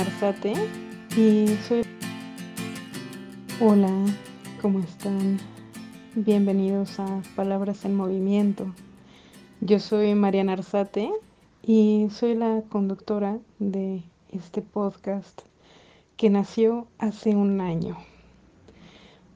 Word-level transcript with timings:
Arzate 0.00 0.54
y 1.14 1.46
soy... 1.68 1.82
Hola, 3.60 3.90
¿cómo 4.62 4.78
están? 4.78 5.38
Bienvenidos 6.14 6.98
a 6.98 7.20
Palabras 7.36 7.84
en 7.84 7.96
Movimiento. 7.96 8.74
Yo 9.60 9.78
soy 9.78 10.14
Mariana 10.14 10.54
Arzate 10.54 11.10
y 11.62 12.08
soy 12.12 12.34
la 12.34 12.62
conductora 12.70 13.40
de 13.58 14.02
este 14.32 14.62
podcast 14.62 15.42
que 16.16 16.30
nació 16.30 16.86
hace 16.98 17.36
un 17.36 17.60
año. 17.60 17.98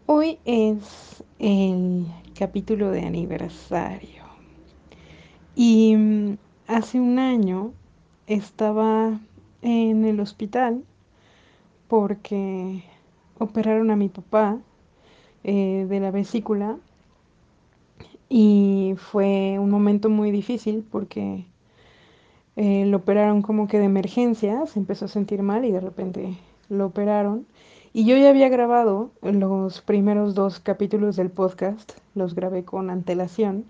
Hoy 0.07 0.39
es 0.47 1.23
el 1.41 2.07
capítulo 2.39 2.91
de 2.91 3.03
aniversario 3.03 4.25
y 5.55 5.95
mm, 5.95 6.39
hace 6.69 7.01
un 7.01 7.19
año 7.19 7.75
estaba 8.27 9.21
en 9.65 10.05
el 10.05 10.21
hospital 10.21 10.85
porque 11.89 12.85
operaron 13.39 13.91
a 13.91 13.97
mi 13.97 14.09
papá 14.09 14.59
eh, 15.43 15.87
de 15.89 16.01
la 16.01 16.11
vesícula 16.11 16.77
y 18.29 18.95
fue 18.99 19.59
un 19.59 19.71
momento 19.71 20.11
muy 20.11 20.31
difícil 20.31 20.87
porque 20.91 21.47
eh, 22.57 22.85
lo 22.87 22.99
operaron 22.99 23.43
como 23.43 23.67
que 23.67 23.79
de 23.79 23.87
emergencia, 23.87 24.67
se 24.67 24.79
empezó 24.79 25.07
a 25.07 25.09
sentir 25.09 25.43
mal 25.43 25.65
y 25.65 25.73
de 25.73 25.81
repente 25.81 26.39
lo 26.69 26.87
operaron. 26.87 27.47
Y 27.95 28.05
yo 28.05 28.17
ya 28.17 28.31
había 28.31 28.49
grabado 28.49 29.13
los 29.23 29.81
primeros 29.81 30.35
dos 30.35 30.61
capítulos 30.61 31.17
del 31.17 31.31
podcast, 31.31 31.93
los 32.15 32.35
grabé 32.35 32.65
con 32.65 32.91
antelación 32.91 33.65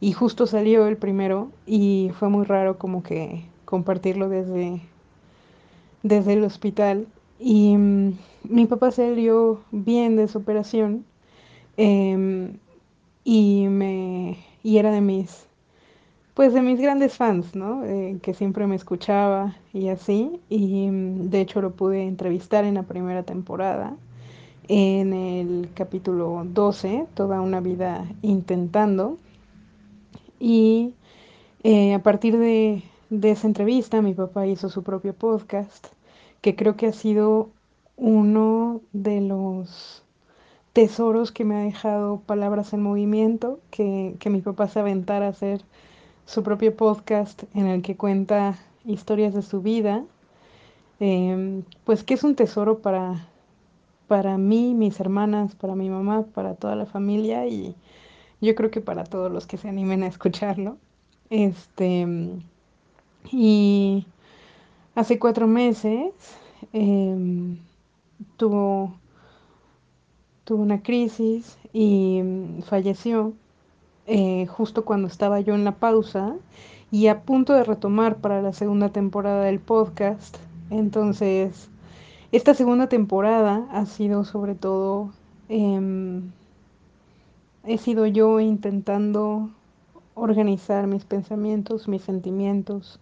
y 0.00 0.12
justo 0.12 0.46
salió 0.46 0.86
el 0.86 0.96
primero 0.96 1.50
y 1.66 2.12
fue 2.18 2.28
muy 2.28 2.44
raro 2.44 2.78
como 2.78 3.02
que 3.02 3.44
compartirlo 3.64 4.28
desde 4.28 4.80
desde 6.04 6.34
el 6.34 6.44
hospital 6.44 7.08
y 7.40 7.76
mm, 7.76 8.18
mi 8.44 8.66
papá 8.66 8.92
salió 8.92 9.62
bien 9.72 10.14
de 10.14 10.28
su 10.28 10.38
operación 10.38 11.04
em, 11.76 12.58
y 13.24 13.66
me 13.68 14.38
y 14.62 14.78
era 14.78 14.92
de 14.92 15.00
mis 15.00 15.46
pues 16.34 16.52
de 16.52 16.62
mis 16.62 16.80
grandes 16.80 17.16
fans, 17.16 17.54
¿no? 17.54 17.84
Eh, 17.84 18.18
que 18.20 18.34
siempre 18.34 18.66
me 18.66 18.76
escuchaba 18.76 19.56
y 19.72 19.88
así 19.88 20.40
y 20.48 20.88
mm, 20.88 21.30
de 21.30 21.40
hecho 21.40 21.60
lo 21.60 21.72
pude 21.72 22.04
entrevistar 22.04 22.64
en 22.64 22.74
la 22.74 22.84
primera 22.84 23.24
temporada 23.24 23.96
en 24.68 25.12
el 25.12 25.70
capítulo 25.74 26.42
12, 26.44 27.06
toda 27.14 27.40
una 27.40 27.60
vida 27.60 28.06
intentando 28.22 29.18
y 30.40 30.94
eh, 31.62 31.94
a 31.94 32.02
partir 32.02 32.38
de, 32.38 32.82
de 33.20 33.30
esa 33.30 33.46
entrevista 33.46 34.02
mi 34.02 34.14
papá 34.14 34.46
hizo 34.46 34.68
su 34.68 34.82
propio 34.82 35.14
podcast 35.14 35.86
que 36.40 36.56
creo 36.56 36.76
que 36.76 36.86
ha 36.86 36.92
sido 36.92 37.50
uno 37.96 38.80
de 38.92 39.20
los 39.20 40.04
tesoros 40.74 41.32
que 41.32 41.44
me 41.44 41.54
ha 41.56 41.60
dejado 41.60 42.20
Palabras 42.20 42.72
en 42.72 42.82
Movimiento, 42.82 43.60
que, 43.70 44.18
mi 44.26 44.40
papá 44.40 44.68
se 44.68 44.80
aventara 44.80 45.26
a 45.26 45.30
hacer 45.30 45.62
su 46.26 46.42
propio 46.42 46.76
podcast 46.76 47.44
en 47.54 47.66
el 47.66 47.82
que 47.82 47.96
cuenta 47.96 48.58
historias 48.84 49.32
de 49.34 49.42
su 49.42 49.62
vida, 49.62 50.04
em, 51.00 51.62
pues 51.84 52.02
que 52.02 52.14
es 52.14 52.24
un 52.24 52.34
tesoro 52.34 52.80
para, 52.80 53.28
para 54.08 54.36
mí, 54.36 54.74
mis 54.74 54.98
hermanas, 55.00 55.54
para 55.54 55.74
mi 55.74 55.88
mamá, 55.88 56.24
para 56.34 56.54
toda 56.56 56.76
la 56.76 56.86
familia 56.86 57.46
y 57.46 57.74
yo 58.40 58.54
creo 58.54 58.70
que 58.70 58.80
para 58.80 59.04
todos 59.04 59.32
los 59.32 59.46
que 59.46 59.56
se 59.56 59.68
animen 59.68 60.02
a 60.02 60.08
escucharlo. 60.08 60.76
Este, 61.30 62.06
y 63.30 64.06
Hace 64.96 65.18
cuatro 65.18 65.48
meses 65.48 66.12
em, 66.72 67.58
tuvo, 68.36 68.94
tuvo 70.44 70.62
una 70.62 70.82
crisis 70.82 71.58
y 71.72 72.20
mm, 72.22 72.62
falleció 72.62 73.32
eh, 74.06 74.46
justo 74.46 74.84
cuando 74.84 75.08
estaba 75.08 75.40
yo 75.40 75.56
en 75.56 75.64
la 75.64 75.72
pausa 75.72 76.36
y 76.92 77.08
a 77.08 77.22
punto 77.22 77.54
de 77.54 77.64
retomar 77.64 78.18
para 78.18 78.40
la 78.40 78.52
segunda 78.52 78.90
temporada 78.90 79.42
del 79.42 79.58
podcast. 79.58 80.36
Entonces, 80.70 81.68
esta 82.30 82.54
segunda 82.54 82.88
temporada 82.88 83.66
ha 83.72 83.86
sido 83.86 84.24
sobre 84.24 84.54
todo, 84.54 85.10
em, 85.48 86.30
he 87.64 87.78
sido 87.78 88.06
yo 88.06 88.38
intentando 88.38 89.50
organizar 90.14 90.86
mis 90.86 91.04
pensamientos, 91.04 91.88
mis 91.88 92.02
sentimientos 92.02 93.00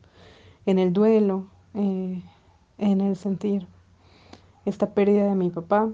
en 0.66 0.78
el 0.78 0.92
duelo, 0.92 1.46
eh, 1.74 2.22
en 2.78 3.00
el 3.00 3.16
sentir 3.16 3.66
esta 4.64 4.94
pérdida 4.94 5.26
de 5.26 5.34
mi 5.34 5.50
papá, 5.50 5.90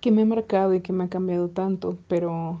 que 0.00 0.10
me 0.10 0.22
ha 0.22 0.26
marcado 0.26 0.74
y 0.74 0.80
que 0.80 0.92
me 0.92 1.04
ha 1.04 1.08
cambiado 1.08 1.48
tanto, 1.48 1.96
pero 2.08 2.60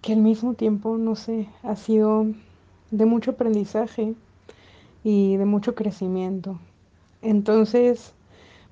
que 0.00 0.12
al 0.12 0.20
mismo 0.20 0.54
tiempo, 0.54 0.96
no 0.96 1.16
sé, 1.16 1.48
ha 1.62 1.76
sido 1.76 2.26
de 2.90 3.04
mucho 3.04 3.32
aprendizaje 3.32 4.14
y 5.04 5.36
de 5.36 5.44
mucho 5.44 5.74
crecimiento. 5.74 6.58
Entonces, 7.22 8.14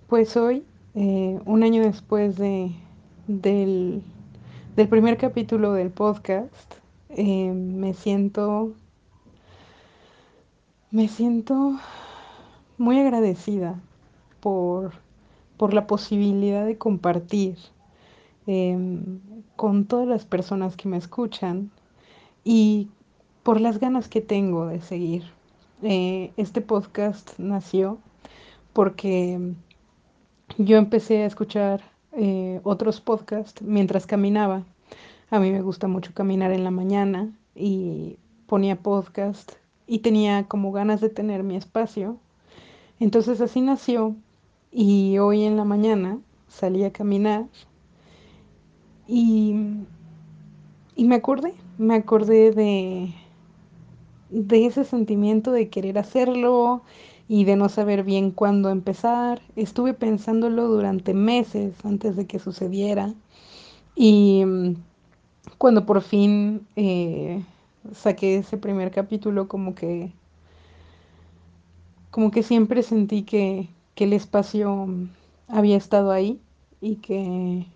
pues 0.08 0.36
hoy, 0.36 0.64
eh, 0.94 1.38
un 1.44 1.62
año 1.62 1.82
después 1.82 2.36
de, 2.36 2.72
del, 3.26 4.02
primer 4.74 5.16
capítulo 5.16 5.72
del 5.72 5.90
podcast, 5.90 6.74
eh, 7.10 7.52
me 7.52 7.94
siento 7.94 8.72
me 10.90 11.08
siento 11.08 11.78
muy 12.78 12.98
agradecida 12.98 13.80
por, 14.40 14.92
la 15.72 15.86
posibilidad 15.86 16.64
de 16.66 16.78
compartir 16.78 17.56
em, 18.46 19.20
con 19.56 19.86
todas 19.86 20.06
las 20.06 20.24
personas 20.24 20.76
que 20.76 20.88
me 20.88 20.98
escuchan 20.98 21.70
y 22.44 22.88
por 23.42 23.60
las 23.60 23.80
ganas 23.80 24.08
que 24.08 24.20
tengo 24.20 24.66
de 24.66 24.80
seguir. 24.80 25.24
Eh, 25.82 26.32
este 26.36 26.60
podcast 26.60 27.38
nació 27.38 27.98
porque 28.72 29.54
yo 30.58 30.76
empecé 30.76 31.22
a 31.22 31.26
escuchar 31.26 31.82
eh, 32.12 32.60
otros 32.62 33.00
podcasts 33.00 33.62
mientras 33.62 34.06
caminaba. 34.06 34.62
A 35.30 35.40
mí 35.40 35.50
me 35.50 35.62
gusta 35.62 35.88
mucho 35.88 36.12
caminar 36.14 36.52
en 36.52 36.64
la 36.64 36.70
mañana 36.70 37.32
y 37.54 38.18
ponía 38.46 38.76
podcast 38.76 39.52
y 39.86 40.00
tenía 40.00 40.46
como 40.48 40.72
ganas 40.72 41.00
de 41.00 41.08
tener 41.08 41.42
mi 41.42 41.56
espacio. 41.56 42.18
Entonces 43.00 43.40
así 43.40 43.60
nació 43.60 44.16
y 44.72 45.18
hoy 45.18 45.44
en 45.44 45.56
la 45.56 45.64
mañana 45.64 46.18
salí 46.48 46.84
a 46.84 46.92
caminar 46.92 47.46
y, 49.06 49.54
y 50.96 51.04
me 51.04 51.14
acordé, 51.14 51.54
me 51.78 51.94
acordé 51.94 52.50
de, 52.50 53.14
de 54.30 54.66
ese 54.66 54.84
sentimiento 54.84 55.52
de 55.52 55.68
querer 55.68 55.98
hacerlo 55.98 56.82
y 57.28 57.44
de 57.44 57.56
no 57.56 57.68
saber 57.68 58.04
bien 58.04 58.30
cuándo 58.30 58.70
empezar. 58.70 59.40
Estuve 59.56 59.94
pensándolo 59.94 60.68
durante 60.68 61.14
meses 61.14 61.74
antes 61.84 62.16
de 62.16 62.26
que 62.26 62.38
sucediera 62.38 63.14
y 63.94 64.44
mm, 64.44 64.74
cuando 65.58 65.86
por 65.86 66.02
fin 66.02 66.66
eh, 66.76 67.42
saqué 67.94 68.36
ese 68.38 68.56
primer 68.56 68.90
capítulo 68.90 69.48
como 69.48 69.74
que 69.74 70.12
como 72.10 72.30
que 72.30 72.42
siempre 72.42 72.82
sentí 72.82 73.22
que, 73.24 73.68
el 73.96 74.12
espacio 74.12 74.88
había 75.48 75.76
estado 75.76 76.12
ahí 76.12 76.40
y 76.80 76.96
que 76.96 77.66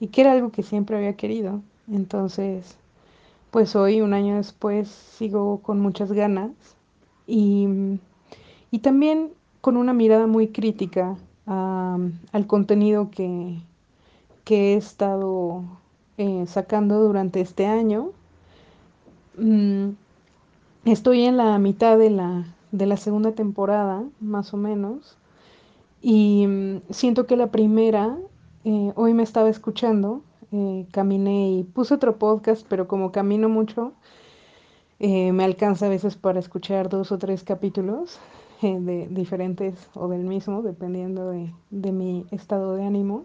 y 0.00 0.08
que 0.08 0.20
era 0.20 0.32
algo 0.32 0.50
que 0.50 0.62
siempre 0.62 0.96
había 0.96 1.16
querido. 1.16 1.60
Entonces, 1.90 2.76
pues 3.50 3.76
hoy, 3.76 4.00
un 4.00 4.14
año 4.14 4.36
después, 4.36 4.88
sigo 4.88 5.60
con 5.60 5.80
muchas 5.80 6.12
ganas 6.12 6.50
y, 7.26 7.98
también 8.82 9.32
con 9.60 9.76
una 9.76 9.92
mirada 9.92 10.26
muy 10.26 10.48
crítica 10.48 11.16
al 11.46 12.46
contenido 12.46 13.10
que, 13.10 13.58
que 14.44 14.74
he 14.74 14.76
estado 14.76 15.62
eh, 16.18 16.44
sacando 16.46 17.00
durante 17.00 17.40
este 17.40 17.66
año 17.66 18.10
Mm, 19.36 19.90
estoy 20.84 21.24
en 21.24 21.36
la 21.36 21.58
mitad 21.58 21.98
de 21.98 22.10
la, 22.10 22.46
de 22.72 22.86
la 22.86 22.96
segunda 22.96 23.32
temporada, 23.32 24.04
más 24.20 24.54
o 24.54 24.56
menos, 24.56 25.16
y 26.02 26.46
mm, 26.46 26.82
siento 26.90 27.26
que 27.26 27.36
la 27.36 27.48
primera, 27.50 28.16
eh, 28.64 28.92
hoy 28.96 29.14
me 29.14 29.22
estaba 29.22 29.48
escuchando, 29.48 30.22
eh, 30.52 30.86
caminé 30.92 31.50
y 31.52 31.64
puse 31.64 31.94
otro 31.94 32.16
podcast, 32.18 32.66
pero 32.68 32.88
como 32.88 33.12
camino 33.12 33.48
mucho, 33.48 33.92
eh, 35.00 35.32
me 35.32 35.44
alcanza 35.44 35.86
a 35.86 35.88
veces 35.88 36.16
para 36.16 36.38
escuchar 36.38 36.88
dos 36.88 37.12
o 37.12 37.18
tres 37.18 37.44
capítulos 37.44 38.18
de 38.62 39.08
diferentes 39.10 39.74
o 39.94 40.08
del 40.08 40.24
mismo, 40.24 40.62
dependiendo 40.62 41.30
de, 41.30 41.52
de 41.70 41.92
mi 41.92 42.26
estado 42.30 42.74
de 42.74 42.84
ánimo. 42.84 43.24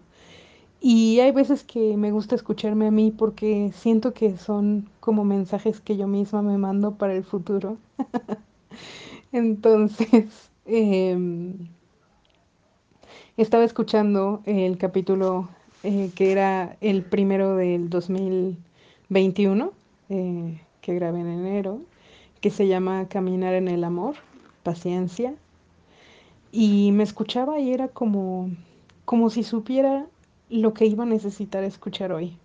Y 0.80 1.20
hay 1.20 1.30
veces 1.32 1.62
que 1.62 1.96
me 1.98 2.10
gusta 2.10 2.34
escucharme 2.34 2.86
a 2.86 2.90
mí 2.90 3.10
porque 3.10 3.70
siento 3.74 4.14
que 4.14 4.38
son 4.38 4.88
como 5.00 5.24
mensajes 5.24 5.80
que 5.80 5.98
yo 5.98 6.06
misma 6.06 6.40
me 6.40 6.56
mando 6.56 6.94
para 6.94 7.14
el 7.14 7.22
futuro. 7.22 7.76
Entonces, 9.32 10.50
em, 10.64 11.68
estaba 13.36 13.64
escuchando 13.64 14.40
el 14.46 14.78
capítulo 14.78 15.50
eh, 15.82 16.10
que 16.14 16.32
era 16.32 16.76
el 16.80 17.02
primero 17.02 17.56
del 17.56 17.90
2021, 17.90 19.72
eh, 20.08 20.60
que 20.80 20.94
grabé 20.94 21.20
en 21.20 21.28
enero, 21.28 21.80
que 22.40 22.50
se 22.50 22.68
llama 22.68 23.06
Caminar 23.08 23.54
en 23.54 23.68
el 23.68 23.84
Amor, 23.84 24.14
Paciencia. 24.62 25.34
Y 26.52 26.92
me 26.92 27.02
escuchaba 27.02 27.60
y 27.60 27.72
era 27.72 27.88
como, 27.88 28.50
como 29.04 29.30
si 29.30 29.42
supiera 29.42 30.06
lo 30.50 30.74
que 30.74 30.86
iba 30.86 31.04
a 31.04 31.06
necesitar 31.06 31.64
escuchar 31.64 32.12
hoy. 32.12 32.36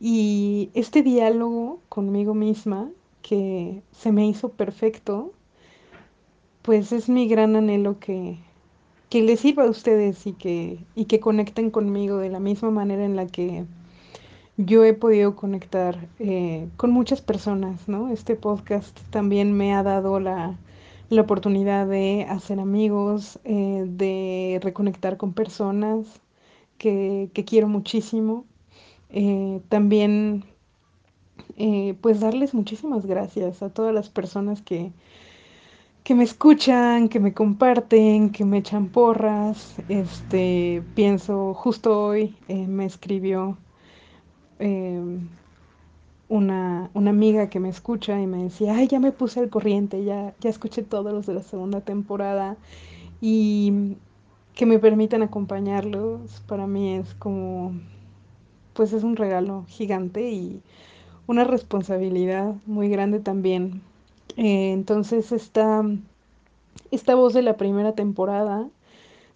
Y 0.00 0.70
este 0.74 1.02
diálogo 1.02 1.80
conmigo 1.88 2.34
misma, 2.34 2.90
que 3.22 3.82
se 3.92 4.12
me 4.12 4.26
hizo 4.26 4.50
perfecto, 4.50 5.32
pues 6.62 6.92
es 6.92 7.08
mi 7.08 7.28
gran 7.28 7.56
anhelo 7.56 7.98
que, 7.98 8.38
que 9.08 9.22
les 9.22 9.40
sirva 9.40 9.64
a 9.64 9.70
ustedes 9.70 10.26
y 10.26 10.32
que, 10.32 10.78
y 10.94 11.04
que 11.06 11.20
conecten 11.20 11.70
conmigo 11.70 12.18
de 12.18 12.30
la 12.30 12.40
misma 12.40 12.70
manera 12.70 13.04
en 13.04 13.16
la 13.16 13.26
que 13.26 13.64
yo 14.56 14.84
he 14.84 14.92
podido 14.92 15.34
conectar 15.34 16.08
eh, 16.18 16.68
con 16.76 16.90
muchas 16.90 17.20
personas, 17.20 17.88
¿no? 17.88 18.08
Este 18.08 18.36
podcast 18.36 18.98
también 19.10 19.52
me 19.52 19.74
ha 19.74 19.82
dado 19.82 20.20
la, 20.20 20.56
la 21.08 21.22
oportunidad 21.22 21.86
de 21.86 22.26
hacer 22.28 22.60
amigos, 22.60 23.38
eh, 23.44 23.84
de 23.86 24.60
reconectar 24.62 25.16
con 25.16 25.32
personas 25.32 26.20
que, 26.82 27.44
quiero 27.46 27.68
muchísimo. 27.68 28.44
Eh, 29.10 29.60
también, 29.68 30.44
eh, 31.56 31.94
pues 32.00 32.20
darles 32.20 32.54
muchísimas 32.54 33.06
gracias 33.06 33.62
a 33.62 33.70
todas 33.70 33.94
las 33.94 34.08
personas 34.10 34.62
que, 34.62 34.92
que 36.02 36.14
me 36.14 36.24
escuchan, 36.24 37.08
que 37.08 37.20
me 37.20 37.32
comparten, 37.32 38.30
que 38.30 38.44
me 38.44 38.58
echan 38.58 38.88
porras. 38.88 39.76
Este, 39.88 40.82
pienso, 40.94 41.54
justo 41.54 42.04
hoy 42.04 42.36
eh, 42.48 42.66
me 42.66 42.84
escribió 42.84 43.58
una, 46.28 46.88
una 46.94 47.10
amiga 47.10 47.50
que 47.50 47.58
me 47.58 47.68
escucha 47.68 48.20
y 48.20 48.28
me 48.28 48.44
decía, 48.44 48.76
ay, 48.76 48.86
ya 48.86 49.00
me 49.00 49.10
puse 49.10 49.40
al 49.40 49.50
corriente, 49.50 50.04
ya, 50.04 50.34
ya 50.40 50.50
escuché 50.50 50.82
todos 50.84 51.12
los 51.12 51.26
de 51.26 51.34
la 51.34 51.42
segunda 51.42 51.80
temporada 51.80 52.56
y 53.20 53.96
que 54.54 54.66
me 54.66 54.78
permitan 54.78 55.22
acompañarlos, 55.22 56.40
para 56.46 56.66
mí 56.66 56.94
es 56.94 57.14
como, 57.14 57.72
pues 58.74 58.92
es 58.92 59.02
un 59.02 59.16
regalo 59.16 59.64
gigante 59.68 60.30
y 60.30 60.62
una 61.26 61.44
responsabilidad 61.44 62.54
muy 62.66 62.88
grande 62.88 63.20
también. 63.20 63.82
Eh, 64.36 64.72
entonces 64.72 65.32
esta, 65.32 65.82
esta 66.90 67.14
voz 67.14 67.34
de 67.34 67.42
la 67.42 67.56
primera 67.56 67.94
temporada, 67.94 68.68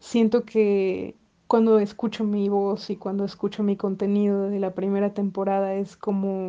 siento 0.01 0.45
que 0.45 1.15
cuando 1.47 1.79
escucho 1.79 2.25
mi 2.25 2.49
voz 2.49 2.91
y 2.91 2.97
cuando 2.97 3.25
escucho 3.25 3.63
mi 3.63 3.77
contenido 3.77 4.49
de 4.49 4.59
la 4.61 4.75
primera 4.75 5.15
temporada 5.15 5.75
es 5.75 5.97
como 5.97 6.49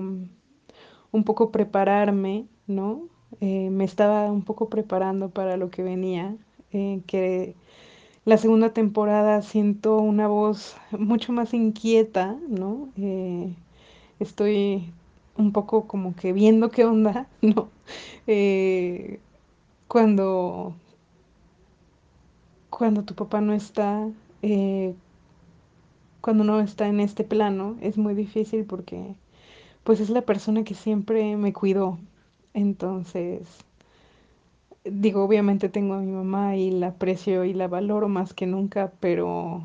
un 1.12 1.24
poco 1.24 1.52
prepararme, 1.52 2.48
¿no? 2.68 3.04
Eh, 3.42 3.70
me 3.70 3.84
estaba 3.84 4.32
un 4.32 4.44
poco 4.44 4.70
preparando 4.70 5.30
para 5.30 5.58
lo 5.58 5.70
que 5.70 5.84
venía, 5.84 6.36
eh, 6.72 7.02
que 7.08 7.56
la 8.28 8.38
segunda 8.38 8.74
temporada 8.74 9.42
siento 9.42 9.96
una 10.00 10.28
voz 10.28 10.76
mucho 10.92 11.32
más 11.32 11.54
inquieta, 11.54 12.36
¿no? 12.50 12.90
Eh, 12.98 13.56
estoy 14.20 14.92
un 15.38 15.54
poco 15.54 15.88
como 15.88 16.14
que 16.14 16.34
viendo 16.34 16.70
qué 16.70 16.84
onda, 16.84 17.30
¿no? 17.42 17.70
Eh, 18.28 19.22
cuando, 19.88 20.76
cuando 22.70 23.04
tu 23.04 23.16
papá 23.16 23.42
no 23.42 23.54
está, 23.54 24.10
eh, 24.42 24.94
cuando 26.22 26.44
no 26.44 26.60
está 26.60 26.88
en 26.88 27.00
este 27.00 27.24
plano, 27.24 27.78
es 27.82 27.98
muy 27.98 28.14
difícil 28.14 28.66
porque 28.66 29.16
pues 29.86 30.00
es 30.02 30.10
la 30.10 30.22
persona 30.24 30.64
que 30.64 30.76
siempre 30.76 31.38
me 31.38 31.54
cuidó. 31.54 32.00
Entonces, 32.54 33.67
digo, 34.92 35.24
obviamente 35.24 35.70
tengo 35.70 35.96
a 35.96 36.00
mi 36.00 36.12
mamá 36.12 36.56
y 36.56 36.72
la 36.72 36.88
aprecio 36.88 37.46
y 37.46 37.54
la 37.54 37.68
valoro 37.68 38.08
más 38.08 38.34
que 38.34 38.48
nunca, 38.48 38.92
pero, 39.00 39.64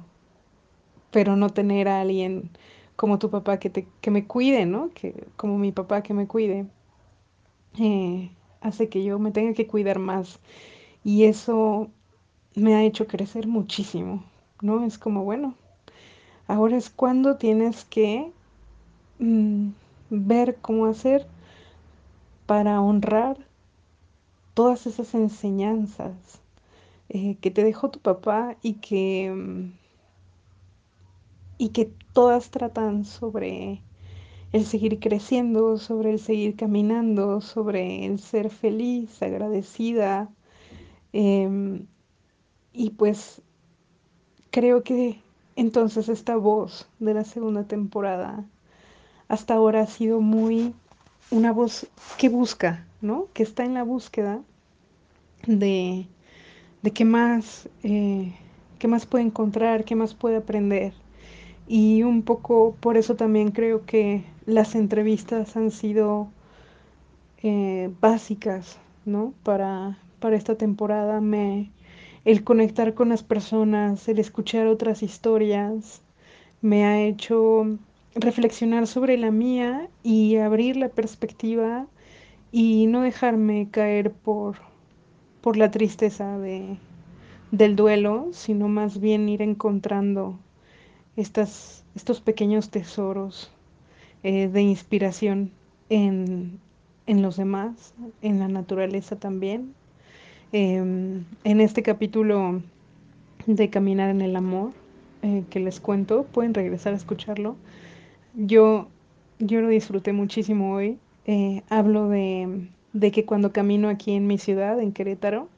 pero 1.10 1.36
no 1.36 1.50
tener 1.50 1.88
a 1.88 2.00
alguien 2.00 2.50
como 2.96 3.18
tu 3.18 3.30
papá 3.30 3.58
que, 3.58 3.70
te, 3.70 3.86
que 4.00 4.10
me 4.10 4.26
cuide, 4.26 4.66
¿no? 4.66 4.90
Que, 4.94 5.26
como 5.36 5.58
mi 5.58 5.72
papá 5.72 6.02
que 6.02 6.14
me 6.14 6.26
cuide, 6.26 6.66
eh, 7.78 8.30
hace 8.60 8.88
que 8.88 9.02
yo 9.04 9.18
me 9.18 9.30
tenga 9.32 9.54
que 9.54 9.66
cuidar 9.66 9.98
más. 9.98 10.40
Y 11.04 11.24
eso 11.24 11.90
me 12.54 12.74
ha 12.74 12.84
hecho 12.84 13.06
crecer 13.06 13.46
muchísimo, 13.46 14.24
¿no? 14.60 14.84
Es 14.84 14.98
como, 14.98 15.24
bueno, 15.24 15.54
ahora 16.46 16.76
es 16.76 16.90
cuando 16.90 17.36
tienes 17.36 17.84
que 17.84 18.30
mm, 19.18 19.68
ver 20.10 20.56
cómo 20.60 20.86
hacer 20.86 21.26
para 22.46 22.80
honrar 22.80 23.38
todas 24.54 24.86
esas 24.86 25.14
enseñanzas 25.14 26.12
eh, 27.08 27.36
que 27.40 27.50
te 27.50 27.64
dejó 27.64 27.90
tu 27.90 28.00
papá 28.00 28.56
y 28.62 28.74
que, 28.74 29.30
mm, 29.30 29.72
y 31.58 31.68
que 31.70 31.92
todas 32.12 32.50
tratan 32.50 33.04
sobre 33.04 33.82
el 34.52 34.66
seguir 34.66 35.00
creciendo, 35.00 35.78
sobre 35.78 36.10
el 36.12 36.18
seguir 36.18 36.56
caminando, 36.56 37.40
sobre 37.40 38.06
el 38.06 38.18
ser 38.18 38.50
feliz, 38.50 39.22
agradecida. 39.22 40.28
em, 41.12 41.86
y 42.72 42.90
pues 42.90 43.42
creo 44.50 44.82
que 44.82 45.20
entonces 45.56 46.08
esta 46.08 46.36
voz 46.36 46.88
de 47.00 47.14
la 47.14 47.24
segunda 47.24 47.64
temporada 47.64 48.44
hasta 49.28 49.54
ahora 49.54 49.82
ha 49.82 49.86
sido 49.86 50.20
muy 50.20 50.74
una 51.30 51.52
voz 51.52 51.86
que 52.18 52.28
busca, 52.28 52.86
¿no? 53.02 53.28
Que 53.34 53.42
está 53.42 53.64
en 53.64 53.74
la 53.74 53.82
búsqueda 53.82 54.40
de, 55.46 56.06
de 56.82 56.90
qué 56.92 57.04
más, 57.04 57.68
eh, 57.82 58.32
qué 58.78 58.88
más 58.88 59.06
puede 59.06 59.24
encontrar, 59.24 59.84
qué 59.84 59.96
más 59.96 60.14
puede 60.14 60.36
aprender. 60.36 60.94
Y 61.68 62.02
un 62.02 62.22
poco 62.22 62.76
por 62.80 62.96
eso 62.96 63.16
también 63.16 63.50
creo 63.50 63.84
que 63.86 64.24
las 64.46 64.74
entrevistas 64.74 65.56
han 65.56 65.70
sido 65.70 66.28
eh, 67.42 67.90
básicas, 68.00 68.78
¿no? 69.04 69.34
Para, 69.42 69.98
para 70.20 70.36
esta 70.36 70.56
temporada, 70.56 71.20
me, 71.20 71.70
el 72.24 72.44
conectar 72.44 72.94
con 72.94 73.08
las 73.10 73.22
personas, 73.22 74.08
el 74.08 74.18
escuchar 74.18 74.66
otras 74.66 75.02
historias, 75.02 76.02
me 76.60 76.84
ha 76.84 77.00
hecho 77.02 77.78
reflexionar 78.14 78.86
sobre 78.86 79.16
la 79.18 79.30
mía 79.30 79.88
y 80.02 80.36
abrir 80.36 80.76
la 80.76 80.88
perspectiva 80.88 81.86
y 82.52 82.86
no 82.86 83.00
dejarme 83.00 83.68
caer 83.70 84.12
por, 84.12 84.56
por 85.40 85.56
la 85.56 85.70
tristeza 85.70 86.38
de, 86.38 86.76
del 87.50 87.74
duelo, 87.74 88.28
sino 88.32 88.68
más 88.68 89.00
bien 89.00 89.28
ir 89.28 89.42
encontrando 89.42 90.38
estas, 91.16 91.84
estos 91.96 92.20
pequeños 92.20 92.70
tesoros 92.70 93.50
eh, 94.22 94.48
de 94.48 94.62
inspiración 94.62 95.50
en, 95.88 96.60
en, 97.06 97.22
los 97.22 97.36
demás, 97.36 97.94
en 98.20 98.38
la 98.38 98.48
naturaleza 98.48 99.16
también. 99.16 99.74
Eh, 100.52 100.76
en 100.76 101.60
este 101.60 101.82
capítulo 101.82 102.60
de 103.46 103.70
Caminar 103.70 104.10
en 104.10 104.20
el 104.20 104.36
Amor 104.36 104.72
eh, 105.22 105.44
que 105.50 105.60
les 105.60 105.80
cuento, 105.80 106.24
pueden 106.24 106.52
regresar 106.52 106.92
a 106.92 106.96
escucharlo. 106.96 107.56
Yo, 108.34 108.88
yo 109.38 109.60
lo 109.60 109.68
disfruté 109.68 110.12
muchísimo 110.12 110.74
hoy. 110.74 110.98
Eh, 111.26 111.62
hablo 111.68 112.08
de, 112.08 112.68
de 112.92 113.10
que 113.12 113.24
cuando 113.24 113.52
camino 113.52 113.88
aquí 113.88 114.12
en 114.12 114.26
mi 114.26 114.38
ciudad, 114.38 114.80
en 114.80 114.92
Querétaro, 114.92 115.48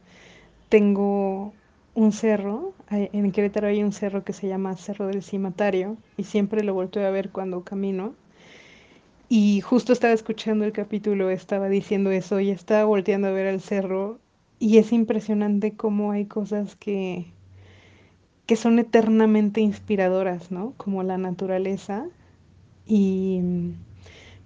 tengo 0.68 1.52
un 1.94 2.12
cerro, 2.12 2.74
en 2.90 3.32
Querétaro 3.32 3.68
hay 3.68 3.82
un 3.82 3.92
cerro 3.92 4.24
que 4.24 4.32
se 4.32 4.48
llama 4.48 4.76
Cerro 4.76 5.06
del 5.08 5.22
Cimatario 5.22 5.96
y 6.16 6.24
siempre 6.24 6.64
lo 6.64 6.74
volteo 6.74 7.06
a 7.06 7.10
ver 7.10 7.30
cuando 7.30 7.64
camino. 7.64 8.14
Y 9.28 9.60
justo 9.60 9.92
estaba 9.92 10.14
escuchando 10.14 10.64
el 10.64 10.72
capítulo, 10.72 11.28
estaba 11.28 11.68
diciendo 11.68 12.10
eso 12.10 12.40
y 12.40 12.48
estaba 12.50 12.84
volteando 12.84 13.28
a 13.28 13.32
ver 13.32 13.46
al 13.48 13.60
cerro 13.60 14.18
y 14.58 14.78
es 14.78 14.92
impresionante 14.92 15.72
cómo 15.76 16.12
hay 16.12 16.24
cosas 16.26 16.74
que, 16.76 17.26
que 18.46 18.56
son 18.56 18.78
eternamente 18.78 19.60
inspiradoras, 19.60 20.50
¿no? 20.50 20.74
Como 20.76 21.02
la 21.02 21.18
naturaleza 21.18 22.06
y 22.86 23.40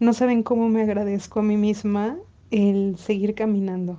no 0.00 0.12
saben 0.12 0.42
cómo 0.42 0.68
me 0.68 0.82
agradezco 0.82 1.40
a 1.40 1.42
mí 1.42 1.56
misma 1.56 2.16
el 2.50 2.96
seguir 2.98 3.34
caminando. 3.34 3.98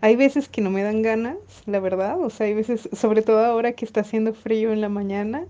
Hay 0.00 0.16
veces 0.16 0.48
que 0.48 0.60
no 0.60 0.70
me 0.70 0.82
dan 0.82 1.02
ganas, 1.02 1.36
la 1.66 1.80
verdad, 1.80 2.20
o 2.20 2.30
sea, 2.30 2.46
hay 2.46 2.54
veces, 2.54 2.88
sobre 2.92 3.22
todo 3.22 3.44
ahora 3.44 3.72
que 3.72 3.84
está 3.84 4.00
haciendo 4.00 4.34
frío 4.34 4.72
en 4.72 4.80
la 4.80 4.88
mañana, 4.88 5.46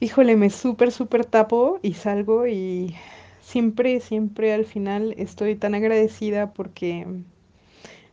híjole, 0.00 0.36
me 0.36 0.50
súper, 0.50 0.92
súper 0.92 1.24
tapo 1.24 1.80
y 1.82 1.94
salgo 1.94 2.46
y 2.46 2.94
siempre, 3.40 4.00
siempre 4.00 4.52
al 4.52 4.64
final 4.64 5.14
estoy 5.18 5.56
tan 5.56 5.74
agradecida 5.74 6.52
porque 6.52 7.06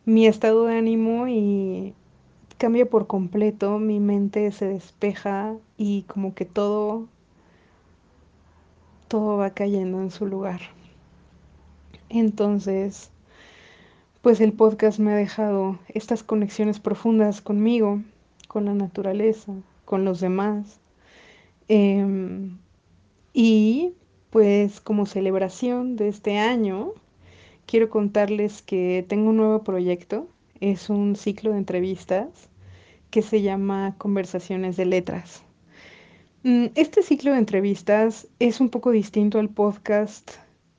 mi 0.04 0.26
estado 0.26 0.64
de 0.66 0.78
ánimo 0.78 1.28
y, 1.28 1.94
cambia 2.58 2.86
por 2.86 3.06
completo, 3.06 3.78
mi 3.78 4.00
mente 4.00 4.50
se 4.52 4.66
despeja 4.66 5.56
y 5.76 6.02
como 6.02 6.34
que 6.34 6.44
todo, 6.44 7.08
todo 9.08 9.36
va 9.36 9.50
cayendo 9.50 10.00
en 10.00 10.10
su 10.10 10.26
lugar. 10.26 10.60
Entonces, 12.08 13.10
pues 14.22 14.40
el 14.40 14.52
podcast 14.52 14.98
me 14.98 15.12
ha 15.12 15.16
dejado 15.16 15.78
estas 15.88 16.22
conexiones 16.22 16.80
profundas 16.80 17.40
conmigo, 17.40 18.00
con 18.48 18.64
la 18.64 18.74
naturaleza, 18.74 19.52
con 19.84 20.04
los 20.04 20.20
demás. 20.20 20.80
Em, 21.68 22.58
y 23.32 23.92
pues 24.30 24.80
como 24.80 25.06
celebración 25.06 25.96
de 25.96 26.08
este 26.08 26.38
año, 26.38 26.92
quiero 27.66 27.90
contarles 27.90 28.62
que 28.62 29.04
tengo 29.08 29.30
un 29.30 29.38
nuevo 29.38 29.62
proyecto. 29.62 30.28
Es 30.60 30.90
un 30.90 31.16
ciclo 31.16 31.52
de 31.52 31.58
entrevistas 31.58 32.48
que 33.10 33.22
se 33.22 33.42
llama 33.42 33.94
Conversaciones 33.98 34.76
de 34.76 34.86
Letras. 34.86 35.45
Mm, 36.46 36.66
este 36.76 37.02
ciclo 37.02 37.32
de 37.32 37.38
entrevistas 37.38 38.28
es 38.38 38.60
un 38.60 38.68
poco 38.68 38.92
distinto 38.92 39.40
al 39.40 39.48
podcast 39.48 40.30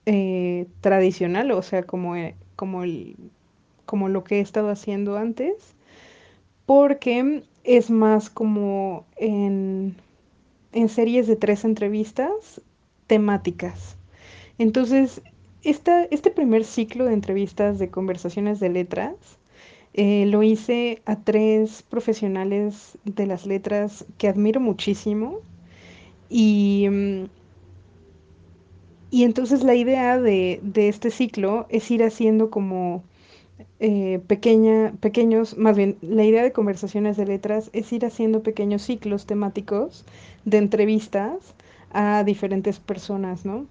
eh, 0.05 0.65
tradicional, 0.79 1.51
o 1.51 1.61
sea, 1.61 1.83
como, 1.83 2.15
eh, 2.15 2.35
como, 2.55 2.85
el, 2.85 3.17
como 3.85 4.07
lo 4.07 4.23
que 4.23 4.37
he 4.37 4.39
estado 4.39 4.69
haciendo 4.69 5.17
antes, 5.17 5.75
porque 6.65 7.43
es 7.65 7.89
más 7.89 8.29
como 8.29 9.05
en, 9.17 9.97
en 10.71 10.87
series 10.87 11.27
de 11.27 11.35
tres 11.35 11.65
entrevistas 11.65 12.61
temáticas. 13.07 13.97
Entonces, 14.59 15.21
esta, 15.63 16.05
este 16.05 16.31
primer 16.31 16.63
ciclo 16.63 17.03
de 17.03 17.13
entrevistas 17.13 17.77
de 17.77 17.89
conversaciones 17.89 18.61
de 18.61 18.69
letras 18.69 19.15
eh, 19.93 20.27
lo 20.27 20.43
hice 20.43 21.01
a 21.05 21.17
tres 21.17 21.83
profesionales 21.83 22.97
de 23.03 23.25
las 23.25 23.45
letras 23.45 24.05
que 24.17 24.29
admiro 24.29 24.61
muchísimo 24.61 25.41
y, 26.29 26.87
y 29.09 29.23
entonces 29.23 29.63
la 29.63 29.75
idea 29.75 30.19
de, 30.19 30.59
de, 30.63 30.89
este 30.89 31.11
ciclo 31.11 31.65
es 31.69 31.89
ir 31.91 32.03
haciendo 32.03 32.49
como 32.49 33.03
eh, 33.79 34.21
pequeña, 34.27 34.93
pequeños, 34.99 35.57
más 35.57 35.77
bien, 35.77 35.97
la 36.01 36.23
idea 36.23 36.43
de 36.43 36.51
conversaciones 36.51 37.15
de 37.17 37.25
letras 37.25 37.69
es 37.73 37.91
ir 37.93 38.05
haciendo 38.05 38.41
pequeños 38.41 38.81
ciclos 38.81 39.25
temáticos 39.25 40.05
de 40.45 40.57
entrevistas 40.57 41.55
a 41.91 42.23
diferentes 42.23 42.79
personas, 42.79 43.45
¿no? 43.45 43.67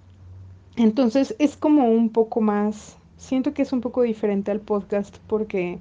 Entonces 0.77 1.35
es 1.39 1.57
como 1.57 1.89
un 1.89 2.09
poco 2.09 2.39
más, 2.39 2.97
siento 3.17 3.53
que 3.53 3.63
es 3.63 3.73
un 3.73 3.81
poco 3.81 4.03
diferente 4.03 4.51
al 4.51 4.61
podcast 4.61 5.17
porque, 5.27 5.79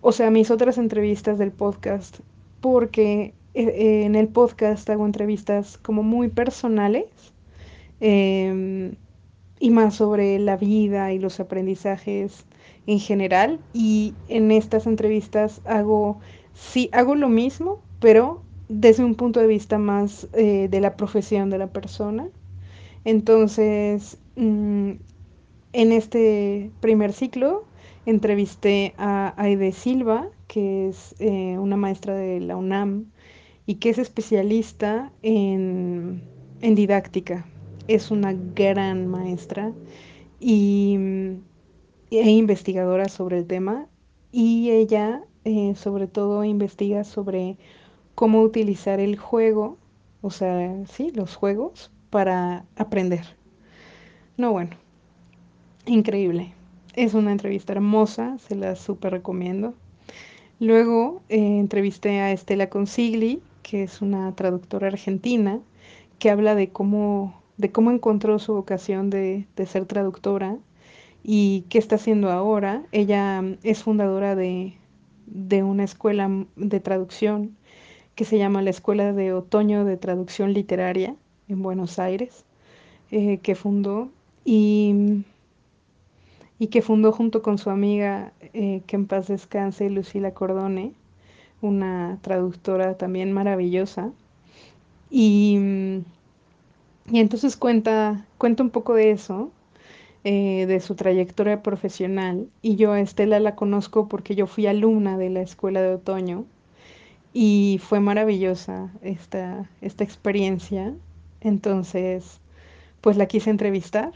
o 0.00 0.12
sea, 0.12 0.30
mis 0.30 0.50
otras 0.50 0.76
entrevistas 0.76 1.38
del 1.38 1.52
podcast, 1.52 2.18
porque 2.60 3.32
eh, 3.56 4.04
en 4.04 4.14
el 4.14 4.28
podcast 4.28 4.88
hago 4.90 5.06
entrevistas 5.06 5.78
como 5.78 6.02
muy 6.02 6.28
personales 6.28 7.06
eh, 8.00 8.94
y 9.58 9.70
más 9.70 9.94
sobre 9.94 10.38
la 10.38 10.56
vida 10.56 11.12
y 11.12 11.18
los 11.18 11.40
aprendizajes 11.40 12.44
en 12.86 13.00
general 13.00 13.58
y 13.72 14.14
en 14.28 14.50
estas 14.50 14.86
entrevistas 14.86 15.60
hago, 15.64 16.20
sí, 16.54 16.88
hago 16.92 17.14
lo 17.14 17.28
mismo, 17.28 17.80
pero 18.00 18.42
desde 18.68 19.04
un 19.04 19.14
punto 19.14 19.40
de 19.40 19.46
vista 19.46 19.78
más 19.78 20.28
eh, 20.32 20.68
de 20.70 20.80
la 20.80 20.96
profesión 20.96 21.50
de 21.50 21.58
la 21.58 21.68
persona. 21.68 22.28
Entonces, 23.04 24.18
mmm, 24.36 24.92
en 25.72 25.92
este 25.92 26.70
primer 26.80 27.12
ciclo 27.12 27.64
entrevisté 28.06 28.94
a 28.98 29.34
Aide 29.36 29.72
Silva, 29.72 30.28
que 30.46 30.88
es 30.88 31.14
eh, 31.18 31.58
una 31.58 31.76
maestra 31.76 32.14
de 32.14 32.40
la 32.40 32.56
UNAM 32.56 33.06
y 33.66 33.76
que 33.76 33.90
es 33.90 33.98
especialista 33.98 35.12
en, 35.22 36.22
en 36.60 36.74
didáctica. 36.74 37.46
Es 37.88 38.10
una 38.10 38.34
gran 38.54 39.06
maestra 39.06 39.72
y 40.40 40.98
e 42.10 42.30
investigadora 42.30 43.08
sobre 43.08 43.38
el 43.38 43.46
tema 43.46 43.86
y 44.32 44.70
ella 44.70 45.22
eh, 45.44 45.74
sobre 45.76 46.06
todo 46.06 46.44
investiga 46.44 47.04
sobre 47.04 47.56
cómo 48.16 48.42
utilizar 48.42 48.98
el 48.98 49.16
juego, 49.16 49.76
o 50.20 50.30
sea, 50.30 50.84
sí, 50.86 51.12
los 51.14 51.36
juegos 51.36 51.92
para 52.10 52.64
aprender. 52.76 53.24
No, 54.36 54.52
bueno, 54.52 54.76
increíble. 55.86 56.52
Es 56.94 57.14
una 57.14 57.30
entrevista 57.30 57.74
hermosa, 57.74 58.38
se 58.38 58.56
la 58.56 58.74
súper 58.74 59.12
recomiendo. 59.12 59.74
Luego 60.58 61.22
eh, 61.28 61.58
entrevisté 61.60 62.20
a 62.20 62.32
Estela 62.32 62.68
Consigli, 62.68 63.40
que 63.66 63.82
es 63.82 64.00
una 64.00 64.32
traductora 64.36 64.86
argentina, 64.86 65.60
que 66.20 66.30
habla 66.30 66.54
de 66.54 66.68
cómo, 66.68 67.42
de 67.56 67.72
cómo 67.72 67.90
encontró 67.90 68.38
su 68.38 68.54
vocación 68.54 69.10
de, 69.10 69.48
de 69.56 69.66
ser 69.66 69.86
traductora 69.86 70.56
y 71.24 71.64
qué 71.68 71.78
está 71.78 71.96
haciendo 71.96 72.30
ahora. 72.30 72.84
Ella 72.92 73.42
es 73.64 73.82
fundadora 73.82 74.36
de, 74.36 74.74
de 75.26 75.64
una 75.64 75.82
escuela 75.82 76.30
de 76.54 76.78
traducción 76.78 77.56
que 78.14 78.24
se 78.24 78.38
llama 78.38 78.62
la 78.62 78.70
Escuela 78.70 79.12
de 79.12 79.32
Otoño 79.32 79.84
de 79.84 79.96
Traducción 79.96 80.52
Literaria 80.52 81.16
en 81.48 81.60
Buenos 81.60 81.98
Aires, 81.98 82.44
eh, 83.10 83.38
que 83.38 83.56
fundó 83.56 84.10
y, 84.44 85.24
y, 86.60 86.68
que 86.68 86.82
fundó 86.82 87.10
junto 87.10 87.42
con 87.42 87.58
su 87.58 87.70
amiga, 87.70 88.32
eh, 88.54 88.82
que 88.86 88.94
en 88.94 89.08
paz 89.08 89.26
descanse, 89.26 89.90
Lucila 89.90 90.34
Cordone, 90.34 90.92
una 91.60 92.18
traductora 92.22 92.96
también 92.96 93.32
maravillosa. 93.32 94.12
Y, 95.10 95.58
y 97.10 97.20
entonces 97.20 97.56
cuenta, 97.56 98.26
cuenta 98.38 98.62
un 98.62 98.70
poco 98.70 98.94
de 98.94 99.10
eso, 99.12 99.50
eh, 100.24 100.66
de 100.66 100.80
su 100.80 100.96
trayectoria 100.96 101.62
profesional 101.62 102.48
y 102.60 102.74
yo 102.74 102.90
a 102.90 103.00
Estela 103.00 103.38
la 103.38 103.54
conozco 103.54 104.08
porque 104.08 104.34
yo 104.34 104.48
fui 104.48 104.66
alumna 104.66 105.16
de 105.16 105.30
la 105.30 105.40
escuela 105.40 105.80
de 105.82 105.94
otoño 105.94 106.46
y 107.32 107.78
fue 107.80 108.00
maravillosa 108.00 108.90
esta, 109.02 109.70
esta 109.82 110.02
experiencia. 110.02 110.94
Entonces, 111.40 112.40
pues 113.02 113.16
la 113.16 113.26
quise 113.26 113.50
entrevistar 113.50 114.12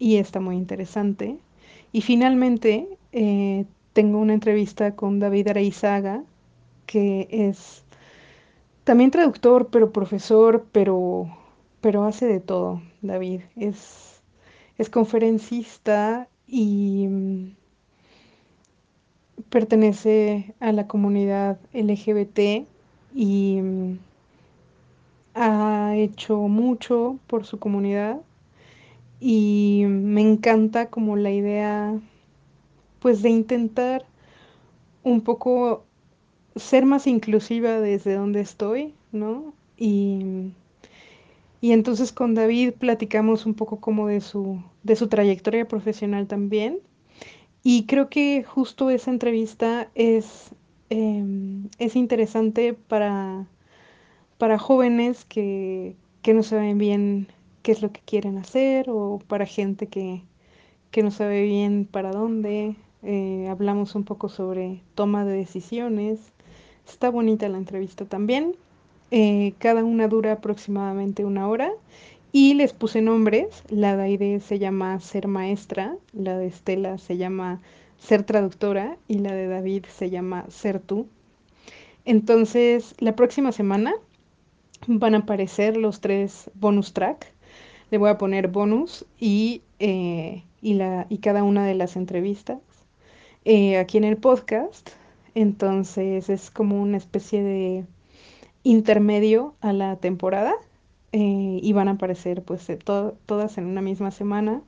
y 0.00 0.16
está 0.16 0.40
muy 0.40 0.56
interesante. 0.56 1.38
Y 1.92 2.00
finalmente 2.00 2.88
eh, 3.12 3.66
tengo 3.92 4.18
una 4.18 4.34
entrevista 4.34 4.96
con 4.96 5.20
David 5.20 5.48
Areizaga, 5.48 6.24
que 6.90 7.28
es 7.30 7.84
también 8.82 9.12
traductor, 9.12 9.68
pero 9.70 9.92
profesor, 9.92 10.66
pero, 10.72 11.28
pero 11.80 12.02
hace 12.02 12.26
de 12.26 12.40
todo, 12.40 12.82
David. 13.00 13.42
Es 13.54 14.10
es 14.80 14.88
conferencista 14.88 16.26
y 16.46 17.06
mm, 17.06 17.50
pertenece 19.50 20.54
a 20.58 20.72
la 20.72 20.86
comunidad 20.86 21.58
LGBT 21.74 22.66
y 23.14 23.60
mm, 23.60 23.98
ha 25.34 25.92
hecho 25.96 26.38
mucho 26.48 27.18
por 27.26 27.44
su 27.44 27.58
comunidad 27.58 28.22
y 29.20 29.84
me 29.86 30.22
encanta 30.22 30.88
como 30.88 31.16
la 31.16 31.30
idea 31.30 32.00
pues 33.00 33.20
de 33.20 33.28
intentar 33.28 34.06
un 35.02 35.20
poco 35.20 35.84
ser 36.56 36.86
más 36.86 37.06
inclusiva 37.06 37.80
desde 37.80 38.14
donde 38.14 38.40
estoy, 38.40 38.94
¿no? 39.12 39.54
Y 39.76 40.52
y 41.60 41.72
entonces 41.72 42.12
con 42.12 42.34
David 42.34 42.72
platicamos 42.72 43.44
un 43.46 43.54
poco 43.54 43.80
como 43.80 44.06
de 44.08 44.20
su, 44.20 44.62
de 44.82 44.96
su 44.96 45.08
trayectoria 45.08 45.68
profesional 45.68 46.26
también. 46.26 46.78
Y 47.62 47.86
creo 47.86 48.08
que 48.08 48.44
justo 48.44 48.90
esa 48.90 49.10
entrevista 49.10 49.90
es, 49.94 50.50
em, 50.88 51.68
es 51.78 51.96
interesante 51.96 52.74
para, 52.74 53.46
para 54.38 54.58
jóvenes 54.58 55.24
que, 55.26 55.96
que, 56.22 56.34
no 56.34 56.42
saben 56.42 56.78
bien 56.78 57.28
qué 57.62 57.72
es 57.72 57.82
lo 57.82 57.92
que 57.92 58.00
quieren 58.00 58.38
hacer 58.38 58.88
o 58.90 59.20
para 59.28 59.46
gente 59.46 59.86
que, 59.88 60.22
que 60.90 61.02
no 61.02 61.10
sabe 61.10 61.42
bien 61.44 61.86
para 61.90 62.12
dónde. 62.12 62.76
Eh, 63.02 63.48
hablamos 63.50 63.94
un 63.94 64.04
poco 64.04 64.28
sobre 64.30 64.82
toma 64.94 65.24
de 65.26 65.36
decisiones. 65.36 66.32
Está 66.88 67.10
bonita 67.10 67.48
la 67.48 67.58
entrevista 67.58 68.04
también. 68.04 68.54
Eh, 69.10 69.54
cada 69.58 69.84
una 69.84 70.06
dura 70.06 70.32
aproximadamente 70.32 71.24
una 71.24 71.48
hora 71.48 71.72
y 72.32 72.54
les 72.54 72.72
puse 72.72 73.02
nombres. 73.02 73.64
La 73.68 73.96
de 73.96 74.02
Aide 74.04 74.40
se 74.40 74.58
llama 74.58 75.00
Ser 75.00 75.26
Maestra, 75.28 75.96
la 76.12 76.38
de 76.38 76.46
Estela 76.46 76.98
se 76.98 77.16
llama 77.16 77.60
Ser 77.98 78.22
Traductora 78.22 78.96
y 79.08 79.18
la 79.18 79.32
de 79.32 79.48
David 79.48 79.86
se 79.86 80.10
llama 80.10 80.44
Ser 80.48 80.80
Tú. 80.80 81.06
Entonces, 82.04 82.94
la 82.98 83.14
próxima 83.14 83.52
semana 83.52 83.94
van 84.86 85.14
a 85.14 85.18
aparecer 85.18 85.76
los 85.76 86.00
tres 86.00 86.50
bonus 86.54 86.92
track. 86.92 87.32
Le 87.90 87.98
voy 87.98 88.10
a 88.10 88.18
poner 88.18 88.48
bonus 88.48 89.04
y, 89.18 89.62
eh, 89.80 90.44
y, 90.62 90.74
la, 90.74 91.06
y 91.08 91.18
cada 91.18 91.42
una 91.42 91.66
de 91.66 91.74
las 91.74 91.96
entrevistas. 91.96 92.58
Eh, 93.44 93.78
aquí 93.78 93.98
en 93.98 94.04
el 94.04 94.16
podcast 94.16 94.90
entonces 95.34 96.28
es 96.30 96.50
como 96.50 96.80
una 96.82 96.96
especie 96.98 97.42
de 97.42 97.86
intermedio 98.64 99.54
a 99.60 99.72
la 99.72 99.96
temporada 99.96 100.54
eh, 101.12 101.60
y 101.62 101.72
van 101.72 101.88
a 101.88 101.92
aparecer 101.92 102.42
pues 102.44 102.68
eh, 102.70 102.76
to- 102.78 103.16
todas 103.26 103.58
en 103.58 103.66
una 103.66 103.82
misma 103.82 104.10
semana 104.10 104.62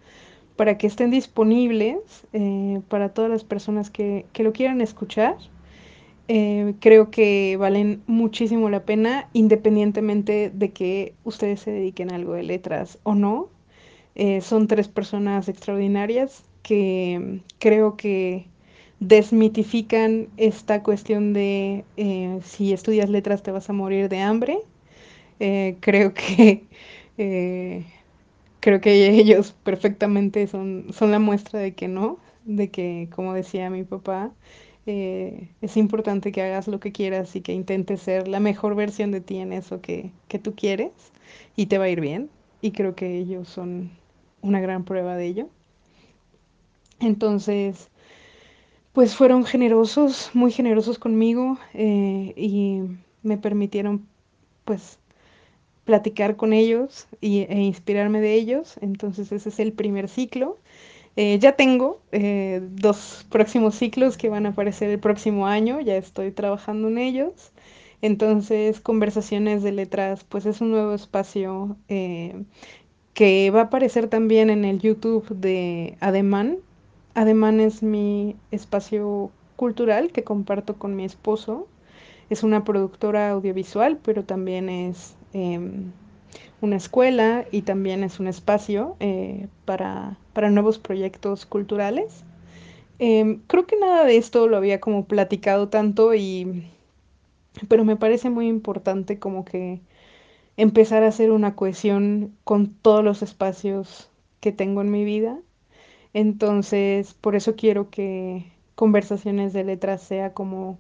para 0.57 0.79
que 0.79 0.87
estén 0.89 1.11
disponibles 1.11 1.99
eh, 2.35 2.83
para 2.89 3.11
todas 3.15 3.31
las 3.31 3.45
personas 3.45 3.91
que, 3.91 4.27
que 4.33 4.45
lo 4.45 4.53
quieran 4.55 4.81
escuchar. 4.83 5.37
Creo 6.81 7.11
que 7.11 7.57
valen 7.59 8.03
muchísimo 8.07 8.71
la 8.71 8.85
pena 8.85 9.29
independientemente 9.33 10.51
de 10.55 10.73
que 10.73 11.15
ustedes 11.25 11.61
se 11.61 11.71
dediquen 11.71 12.11
a 12.13 12.17
algo 12.17 12.33
de 12.35 12.43
letras 12.43 12.99
o 13.03 13.15
no. 13.15 13.49
Son 14.43 14.69
tres 14.69 14.89
personas 14.89 15.49
extraordinarias 15.49 16.45
que 16.63 17.41
creo 17.59 17.97
que 17.97 18.47
desmitifican 19.03 20.29
esta 20.37 20.83
cuestión 20.83 21.33
de 21.33 21.85
eh, 21.97 22.39
si 22.45 22.73
estudias 22.73 23.11
letras 23.11 23.43
te 23.43 23.51
vas 23.51 23.69
a 23.69 23.73
morir 23.73 24.09
de 24.09 24.21
hambre. 24.21 24.59
Eh, 25.41 25.77
creo 25.81 26.15
que 26.15 26.67
eh, 27.19 27.85
creo 28.61 28.81
que 28.81 29.11
ellos 29.11 29.55
perfectamente 29.65 30.47
son, 30.49 30.87
son 30.93 31.11
la 31.13 31.19
muestra 31.19 31.61
de 31.61 31.75
que 31.75 31.89
no, 31.89 32.19
de 32.45 32.71
que, 32.71 33.09
como 33.15 33.35
decía 33.35 33.71
mi 33.71 33.85
papá, 33.85 34.33
es 34.87 35.77
importante 35.77 36.33
que 36.33 36.43
hagas 36.43 36.69
lo 36.69 36.81
que 36.81 36.93
quieras 36.93 37.37
y 37.37 37.41
que 37.43 37.53
intentes 37.53 38.03
ser 38.03 38.29
la 38.29 38.41
mejor 38.41 38.75
versión 38.75 39.13
de 39.13 39.21
ti 39.21 39.39
en 39.39 39.53
eso 39.53 39.81
que, 39.81 40.11
que 40.29 40.39
tú 40.41 40.55
quieres 40.57 40.93
y 41.57 41.67
te 41.67 41.79
va 41.79 41.85
a 41.85 41.89
ir 41.91 42.01
bien. 42.01 42.31
Y 42.63 42.73
creo 42.73 42.95
que 42.97 43.19
ellos 43.19 43.49
son 43.49 43.91
una 44.43 44.61
gran 44.61 44.85
prueba 44.85 45.17
de 45.17 45.27
ello. 45.27 45.49
Entonces, 47.01 47.91
pues 48.93 49.17
fueron 49.17 49.45
generosos, 49.45 50.31
muy 50.35 50.53
generosos 50.53 50.99
conmigo 50.99 51.59
eh, 51.75 52.35
y 52.37 52.83
me 53.23 53.39
permitieron 53.39 54.07
pues 54.65 54.99
platicar 55.85 56.37
con 56.37 56.53
ellos 56.53 57.09
y, 57.21 57.41
e 57.41 57.61
inspirarme 57.63 58.21
de 58.21 58.35
ellos. 58.35 58.77
Entonces 58.81 59.33
ese 59.33 59.49
es 59.49 59.61
el 59.61 59.73
primer 59.73 60.09
ciclo. 60.09 60.59
Eh, 61.17 61.39
ya 61.39 61.57
tengo 61.57 62.01
eh, 62.13 62.61
dos 62.73 63.27
próximos 63.31 63.75
ciclos 63.77 64.17
que 64.17 64.29
van 64.29 64.47
a 64.47 64.51
aparecer 64.51 64.91
el 64.91 64.99
próximo 64.99 65.47
año, 65.47 65.81
ya 65.81 65.97
estoy 65.97 66.33
trabajando 66.33 66.89
en 66.89 66.99
ellos. 66.99 67.53
Entonces, 68.03 68.81
Conversaciones 68.81 69.63
de 69.63 69.73
Letras, 69.73 70.25
pues 70.25 70.47
es 70.47 70.61
un 70.61 70.73
nuevo 70.73 70.93
espacio 70.95 71.77
que 73.15 73.51
va 73.51 73.61
a 73.61 73.65
aparecer 73.65 74.09
también 74.09 74.51
en 74.51 74.65
el 74.65 74.81
YouTube 74.81 75.29
de 75.29 75.97
Ademán. 76.01 76.59
Ademán 77.15 77.61
es 77.61 77.83
mi 77.83 78.37
espacio 78.51 79.31
cultural 79.57 80.13
que 80.13 80.25
comparto 80.25 80.77
con 80.77 80.97
mi 80.97 81.05
esposo. 81.05 81.69
Es 82.31 82.43
una 82.43 82.65
productora 82.65 83.31
audiovisual, 83.31 83.99
pero 84.03 84.25
también 84.25 84.69
es 84.69 85.15
eh, 85.35 85.61
una 86.61 86.77
escuela 86.77 87.45
y 87.51 87.63
también 87.63 88.05
es 88.05 88.21
un 88.21 88.29
espacio 88.29 88.97
eh, 89.01 89.49
para, 89.65 90.17
para, 90.33 90.51
nuevos 90.51 90.79
proyectos 90.79 91.45
culturales. 91.45 92.25
Eh, 92.99 93.39
creo 93.49 93.67
que 93.67 93.79
nada 93.79 94.05
de 94.05 94.17
esto 94.17 94.49
lo 94.49 94.57
había 94.57 94.81
como 94.81 95.05
platicado 95.07 95.69
tanto 95.69 96.15
y 96.15 96.67
pero 97.69 97.85
me 97.85 97.97
parece 97.97 98.31
muy 98.31 98.49
importante 98.49 99.19
como 99.19 99.45
que 99.45 99.81
empezar 100.57 101.03
a 101.03 101.09
hacer 101.09 101.31
una 101.31 101.55
cohesión 101.55 102.35
con 102.45 102.69
todos 102.75 103.05
los 103.05 103.23
espacios 103.23 104.11
que 104.41 104.53
tengo 104.53 104.81
en 104.81 104.91
mi 104.91 105.05
vida. 105.05 105.39
Entonces, 106.15 107.15
por 107.15 107.37
eso 107.37 107.57
quiero 107.57 107.91
que 107.91 108.53
conversaciones 108.75 109.53
de 109.53 109.65
letras 109.65 110.03
sea 110.03 110.35
como 110.35 110.79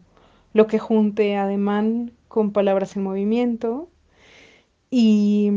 lo 0.52 0.66
que 0.66 0.78
junte 0.78 1.36
ademán 1.36 2.12
con 2.28 2.52
palabras 2.52 2.96
en 2.96 3.02
movimiento. 3.02 3.88
Y, 4.90 5.50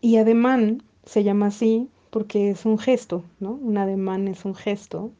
y 0.00 0.16
ademán 0.16 0.82
se 1.04 1.22
llama 1.24 1.46
así 1.46 1.88
porque 2.10 2.50
es 2.50 2.66
un 2.66 2.78
gesto, 2.78 3.24
¿no? 3.38 3.52
Un 3.52 3.78
ademán 3.78 4.28
es 4.28 4.44
un 4.44 4.54
gesto. 4.54 5.12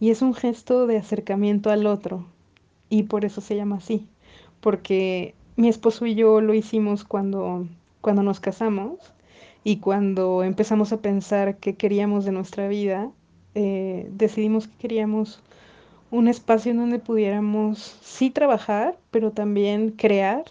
Y 0.00 0.10
es 0.10 0.22
un 0.22 0.34
gesto 0.34 0.86
de 0.86 0.98
acercamiento 0.98 1.70
al 1.70 1.86
otro. 1.86 2.26
Y 2.90 3.04
por 3.04 3.24
eso 3.24 3.40
se 3.40 3.56
llama 3.56 3.76
así, 3.76 4.06
porque 4.60 5.34
mi 5.56 5.68
esposo 5.68 6.06
y 6.06 6.14
yo 6.14 6.40
lo 6.40 6.54
hicimos 6.54 7.04
cuando, 7.04 7.66
cuando 8.00 8.22
nos 8.22 8.40
casamos 8.40 9.12
y 9.68 9.80
cuando 9.80 10.44
empezamos 10.44 10.94
a 10.94 11.02
pensar 11.02 11.58
qué 11.58 11.74
queríamos 11.74 12.24
de 12.24 12.32
nuestra 12.32 12.68
vida, 12.68 13.10
eh, 13.54 14.08
decidimos 14.12 14.66
que 14.66 14.78
queríamos 14.78 15.42
un 16.10 16.26
espacio 16.26 16.70
en 16.70 16.78
donde 16.78 16.98
pudiéramos 16.98 17.98
sí 18.00 18.30
trabajar, 18.30 18.96
pero 19.10 19.30
también 19.30 19.90
crear 19.90 20.44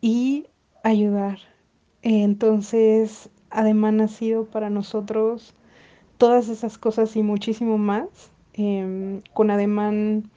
y 0.00 0.46
ayudar. 0.82 1.40
Entonces, 2.00 3.28
Ademán 3.50 4.00
ha 4.00 4.08
sido 4.08 4.46
para 4.46 4.70
nosotros 4.70 5.52
todas 6.16 6.48
esas 6.48 6.78
cosas 6.78 7.16
y 7.16 7.22
muchísimo 7.22 7.76
más. 7.76 8.08
Eh, 8.54 9.20
con 9.34 9.50
Ademán 9.50 10.30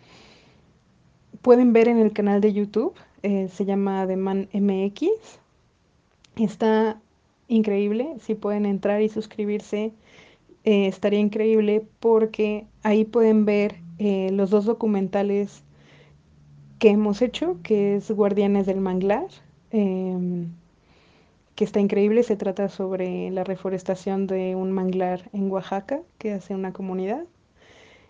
pueden 1.42 1.72
ver 1.72 1.88
en 1.88 2.00
el 2.00 2.12
canal 2.12 2.42
de 2.42 2.52
YouTube, 2.52 2.94
eh, 3.24 3.48
se 3.48 3.64
llama 3.64 4.02
Ademán 4.02 4.50
MX. 4.52 5.08
Está 6.36 7.00
increíble, 7.52 8.16
si 8.20 8.36
pueden 8.36 8.66
entrar 8.66 9.02
y 9.02 9.10
suscribirse, 9.10 9.94
eh, 10.64 10.88
estaría 10.88 11.20
increíble 11.20 11.86
porque 12.00 12.66
ahí 12.84 13.06
pueden 13.06 13.46
ver 13.46 13.76
eh, 14.00 14.30
los 14.32 14.50
dos 14.50 14.66
documentales 14.66 15.64
que 16.80 16.90
hemos 16.90 17.22
hecho, 17.22 17.58
que 17.64 17.96
es 17.96 18.10
Guardianes 18.12 18.66
del 18.66 18.82
Manglar, 18.82 19.28
eh, 19.72 20.48
que 21.56 21.66
está 21.66 21.80
increíble, 21.80 22.24
se 22.24 22.36
trata 22.36 22.70
sobre 22.70 23.30
la 23.30 23.44
reforestación 23.44 24.26
de 24.26 24.56
un 24.56 24.72
manglar 24.72 25.30
en 25.34 25.52
Oaxaca 25.52 26.02
que 26.18 26.34
hace 26.34 26.56
una 26.56 26.74
comunidad. 26.74 27.26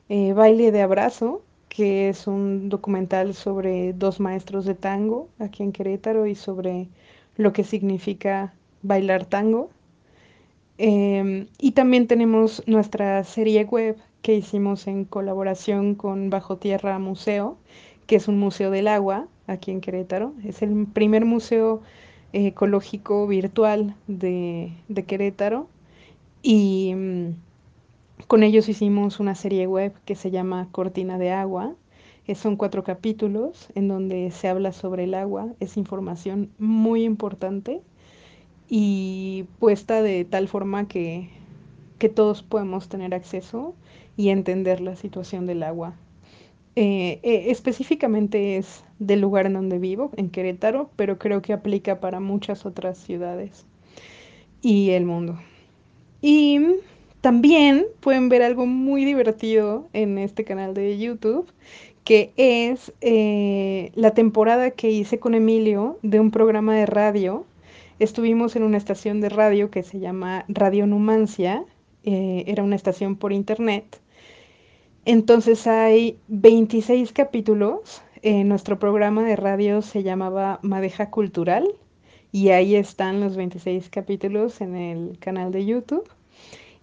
Eh, 0.07 0.33
Baile 0.33 0.71
de 0.71 0.81
Abrazo, 0.81 1.41
que 1.67 2.07
es 2.07 2.27
un 2.27 2.69
documental 2.69 3.33
sobre 3.33 3.93
dos 3.93 4.21
maestros 4.21 4.63
de 4.65 4.75
tango 4.75 5.27
aquí 5.39 5.63
en 5.63 5.73
Querétaro 5.73 6.27
y 6.27 6.35
sobre 6.35 6.87
lo 7.35 7.51
que 7.53 7.63
significa 7.63 8.53
bailar 8.81 9.25
tango. 9.25 9.69
Eh, 10.77 11.47
y 11.59 11.71
también 11.71 12.07
tenemos 12.07 12.63
nuestra 12.65 13.23
serie 13.23 13.65
web 13.65 13.97
que 14.21 14.35
hicimos 14.35 14.87
en 14.87 15.05
colaboración 15.05 15.95
con 15.95 16.29
Bajo 16.29 16.57
Tierra 16.57 16.97
Museo, 16.99 17.57
que 18.07 18.15
es 18.15 18.27
un 18.27 18.39
museo 18.39 18.71
del 18.71 18.87
agua 18.87 19.27
aquí 19.47 19.71
en 19.71 19.81
Querétaro. 19.81 20.33
Es 20.43 20.61
el 20.61 20.87
primer 20.87 21.25
museo 21.25 21.81
eh, 22.33 22.47
ecológico 22.47 23.27
virtual 23.27 23.95
de, 24.07 24.71
de 24.87 25.03
Querétaro. 25.03 25.67
Y 26.43 26.93
mm, 26.95 27.29
con 28.27 28.43
ellos 28.43 28.69
hicimos 28.69 29.19
una 29.19 29.35
serie 29.35 29.67
web 29.67 29.93
que 30.05 30.15
se 30.15 30.31
llama 30.31 30.67
Cortina 30.71 31.17
de 31.17 31.31
Agua. 31.31 31.73
Eh, 32.27 32.35
son 32.35 32.55
cuatro 32.55 32.83
capítulos 32.83 33.67
en 33.75 33.87
donde 33.87 34.31
se 34.31 34.47
habla 34.47 34.71
sobre 34.71 35.05
el 35.05 35.13
agua. 35.13 35.47
Es 35.59 35.77
información 35.77 36.49
muy 36.59 37.03
importante 37.03 37.81
y 38.73 39.43
puesta 39.59 40.01
de 40.01 40.23
tal 40.23 40.47
forma 40.47 40.87
que, 40.87 41.29
que 41.99 42.07
todos 42.07 42.41
podemos 42.41 42.87
tener 42.87 43.13
acceso 43.13 43.75
y 44.15 44.29
entender 44.29 44.79
la 44.79 44.95
situación 44.95 45.45
del 45.45 45.61
agua. 45.61 45.93
Eh, 46.77 47.19
eh, 47.23 47.51
específicamente 47.51 48.55
es 48.55 48.85
del 48.97 49.19
lugar 49.19 49.45
en 49.45 49.53
donde 49.53 49.77
vivo, 49.77 50.11
en 50.15 50.29
Querétaro, 50.29 50.89
pero 50.95 51.19
creo 51.19 51.41
que 51.41 51.51
aplica 51.51 51.99
para 51.99 52.21
muchas 52.21 52.65
otras 52.65 52.97
ciudades 52.97 53.65
y 54.61 54.91
el 54.91 55.03
mundo. 55.03 55.37
Y 56.21 56.61
también 57.19 57.85
pueden 57.99 58.29
ver 58.29 58.41
algo 58.41 58.65
muy 58.67 59.03
divertido 59.03 59.89
en 59.91 60.17
este 60.17 60.45
canal 60.45 60.73
de 60.73 60.97
YouTube, 60.97 61.51
que 62.05 62.31
es 62.37 62.93
eh, 63.01 63.91
la 63.95 64.11
temporada 64.11 64.71
que 64.71 64.91
hice 64.91 65.19
con 65.19 65.35
Emilio 65.35 65.99
de 66.03 66.21
un 66.21 66.31
programa 66.31 66.73
de 66.73 66.85
radio. 66.85 67.45
Estuvimos 68.01 68.55
en 68.55 68.63
una 68.63 68.79
estación 68.79 69.21
de 69.21 69.29
radio 69.29 69.69
que 69.69 69.83
se 69.83 69.99
llama 69.99 70.43
Radio 70.47 70.87
Numancia, 70.87 71.63
eh, 72.03 72.43
era 72.47 72.63
una 72.63 72.75
estación 72.75 73.15
por 73.15 73.31
internet. 73.31 74.01
Entonces 75.05 75.67
hay 75.67 76.17
26 76.27 77.13
capítulos. 77.13 78.01
Eh, 78.23 78.43
nuestro 78.43 78.79
programa 78.79 79.23
de 79.23 79.35
radio 79.35 79.83
se 79.83 80.01
llamaba 80.01 80.57
Madeja 80.63 81.11
Cultural 81.11 81.75
y 82.31 82.49
ahí 82.49 82.73
están 82.75 83.19
los 83.19 83.35
26 83.35 83.91
capítulos 83.91 84.61
en 84.61 84.75
el 84.75 85.19
canal 85.19 85.51
de 85.51 85.63
YouTube. 85.67 86.09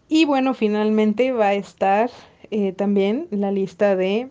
Y 0.08 0.24
bueno, 0.24 0.54
finalmente 0.54 1.32
va 1.32 1.48
a 1.48 1.54
estar 1.54 2.12
eh, 2.52 2.70
también 2.74 3.26
la 3.32 3.50
lista 3.50 3.96
de 3.96 4.28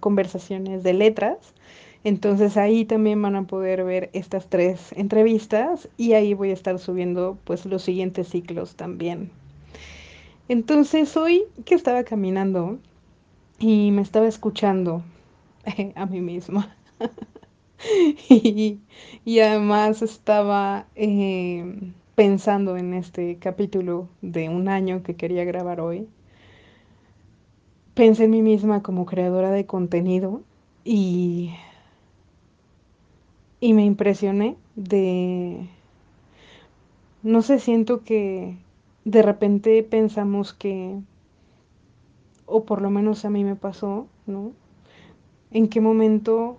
conversaciones 0.00 0.82
de 0.82 0.92
letras. 0.92 1.54
Entonces 2.02 2.56
ahí 2.56 2.84
también 2.86 3.20
van 3.20 3.36
a 3.36 3.46
poder 3.46 3.84
ver 3.84 4.08
estas 4.14 4.48
tres 4.48 4.92
entrevistas 4.92 5.88
y 5.98 6.14
ahí 6.14 6.32
voy 6.32 6.50
a 6.50 6.54
estar 6.54 6.78
subiendo 6.78 7.36
pues 7.44 7.66
los 7.66 7.82
siguientes 7.82 8.28
ciclos 8.28 8.74
también. 8.74 9.30
Entonces 10.48 11.16
hoy 11.16 11.44
que 11.64 11.74
estaba 11.74 12.02
caminando 12.04 12.78
y 13.58 13.90
me 13.90 14.02
estaba 14.02 14.26
escuchando 14.26 15.02
a 15.94 16.06
mí 16.06 16.20
misma. 16.20 16.74
y, 18.28 18.78
además 19.40 20.02
estaba 20.02 20.86
eh, 20.96 21.92
pensando 22.14 22.76
en 22.76 22.94
este 22.94 23.36
capítulo 23.36 24.08
de 24.22 24.48
un 24.48 24.68
año 24.68 25.02
que 25.02 25.16
quería 25.16 25.44
grabar 25.44 25.80
hoy. 25.80 26.08
Pensé 27.94 28.24
en 28.24 28.30
mí 28.30 28.42
misma 28.42 28.82
como 28.82 29.04
creadora 29.04 29.50
de 29.50 29.66
contenido 29.66 30.42
y, 30.84 31.52
y 33.60 33.74
me 33.74 33.84
impresioné 33.84 34.56
de... 34.74 35.68
No 37.22 37.42
sé, 37.42 37.58
siento 37.58 38.02
que 38.02 38.56
de 39.04 39.22
repente 39.22 39.82
pensamos 39.82 40.54
que, 40.54 40.96
o 42.46 42.64
por 42.64 42.80
lo 42.80 42.90
menos 42.90 43.24
a 43.24 43.30
mí 43.30 43.44
me 43.44 43.56
pasó, 43.56 44.06
¿no? 44.26 44.52
En 45.50 45.68
qué 45.68 45.80
momento 45.80 46.56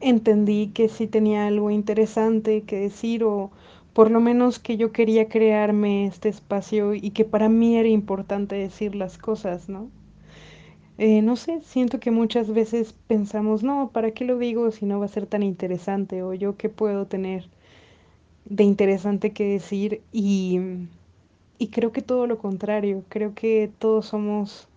entendí 0.00 0.68
que 0.68 0.88
sí 0.88 1.06
tenía 1.06 1.46
algo 1.46 1.70
interesante 1.70 2.62
que 2.62 2.80
decir 2.80 3.24
o 3.24 3.50
por 3.92 4.10
lo 4.10 4.20
menos 4.20 4.58
que 4.58 4.76
yo 4.76 4.92
quería 4.92 5.28
crearme 5.28 6.06
este 6.06 6.28
espacio 6.28 6.94
y 6.94 7.10
que 7.10 7.24
para 7.24 7.48
mí 7.48 7.76
era 7.76 7.88
importante 7.88 8.56
decir 8.56 8.96
las 8.96 9.18
cosas, 9.18 9.68
¿no? 9.68 9.88
Eh, 10.98 11.22
no 11.22 11.36
sé, 11.36 11.60
siento 11.62 12.00
que 12.00 12.10
muchas 12.10 12.52
veces 12.52 12.94
pensamos, 13.06 13.62
no, 13.62 13.90
¿para 13.92 14.12
qué 14.12 14.24
lo 14.24 14.38
digo 14.38 14.70
si 14.70 14.86
no 14.86 14.98
va 15.00 15.06
a 15.06 15.08
ser 15.08 15.26
tan 15.26 15.42
interesante? 15.42 16.22
O 16.22 16.34
yo 16.34 16.56
qué 16.56 16.68
puedo 16.68 17.06
tener 17.06 17.48
de 18.46 18.64
interesante 18.64 19.32
que 19.32 19.44
decir 19.44 20.02
y, 20.12 20.60
y 21.58 21.68
creo 21.68 21.92
que 21.92 22.02
todo 22.02 22.26
lo 22.26 22.38
contrario, 22.38 23.04
creo 23.08 23.34
que 23.34 23.70
todos 23.78 24.06
somos 24.06 24.68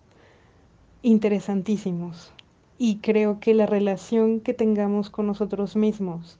interesantísimos 1.02 2.32
y 2.78 2.96
creo 2.98 3.40
que 3.40 3.54
la 3.54 3.66
relación 3.66 4.40
que 4.40 4.54
tengamos 4.54 5.10
con 5.10 5.26
nosotros 5.26 5.76
mismos 5.76 6.38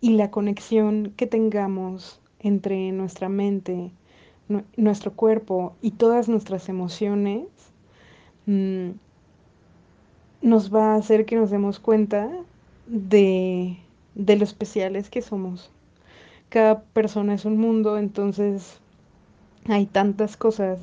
y 0.00 0.10
la 0.10 0.30
conexión 0.30 1.12
que 1.16 1.26
tengamos 1.26 2.20
entre 2.40 2.92
nuestra 2.92 3.28
mente, 3.28 3.90
nuestro 4.76 5.12
cuerpo 5.12 5.74
y 5.82 5.92
todas 5.92 6.28
nuestras 6.28 6.68
emociones 6.68 7.46
mmm, 8.46 8.90
nos 10.44 10.72
va 10.72 10.92
a 10.92 10.96
hacer 10.96 11.24
que 11.24 11.36
nos 11.36 11.50
demos 11.50 11.80
cuenta 11.80 12.30
de, 12.86 13.78
de 14.14 14.36
lo 14.36 14.44
especiales 14.44 15.08
que 15.08 15.22
somos. 15.22 15.70
Cada 16.50 16.82
persona 16.82 17.32
es 17.32 17.46
un 17.46 17.56
mundo, 17.56 17.96
entonces 17.96 18.78
hay 19.64 19.86
tantas 19.86 20.36
cosas 20.36 20.78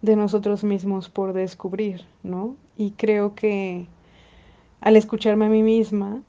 de 0.00 0.16
nosotros 0.16 0.64
mismos 0.64 1.10
por 1.10 1.34
descubrir, 1.34 2.06
¿no? 2.22 2.56
Y 2.78 2.92
creo 2.92 3.34
que 3.34 3.86
al 4.80 4.96
escucharme 4.96 5.44
a 5.46 5.50
mí 5.50 5.62
misma, 5.62 6.22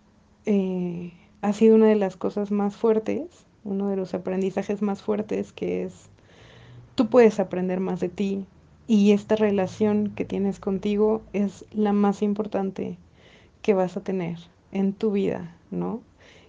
eh, 0.46 1.14
ha 1.42 1.54
sido 1.54 1.76
una 1.76 1.88
de 1.88 1.96
las 1.96 2.18
cosas 2.18 2.52
más 2.52 2.76
fuertes, 2.76 3.46
uno 3.64 3.88
de 3.88 3.96
los 3.96 4.14
aprendizajes 4.14 4.82
más 4.82 5.02
fuertes 5.02 5.54
que 5.54 5.86
es, 5.86 6.10
tú 6.96 7.08
puedes 7.08 7.40
aprender 7.40 7.80
más 7.80 8.02
de 8.02 8.10
ti 8.10 8.46
y 8.88 9.12
esta 9.12 9.36
relación 9.36 10.12
que 10.16 10.26
tienes 10.26 10.60
contigo 10.60 11.22
es 11.34 11.66
la 11.72 11.94
más 11.94 12.22
importante 12.22 12.98
que 13.62 13.74
vas 13.74 13.98
a 13.98 14.04
tener 14.04 14.38
en 14.72 14.94
tu 14.94 15.12
vida, 15.12 15.56
¿no? 15.72 16.02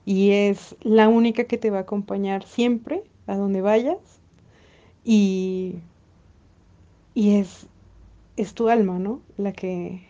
Y 0.04 0.32
es 0.32 0.76
la 0.82 1.08
única 1.08 1.44
que 1.44 1.58
te 1.58 1.70
va 1.70 1.78
a 1.78 1.82
acompañar 1.82 2.44
siempre 2.44 3.02
a 3.26 3.36
donde 3.36 3.60
vayas 3.60 3.98
y, 5.04 5.76
y 7.14 7.36
es, 7.36 7.66
es 8.36 8.54
tu 8.54 8.68
alma, 8.68 8.98
¿no? 8.98 9.20
La 9.38 9.52
que, 9.52 10.02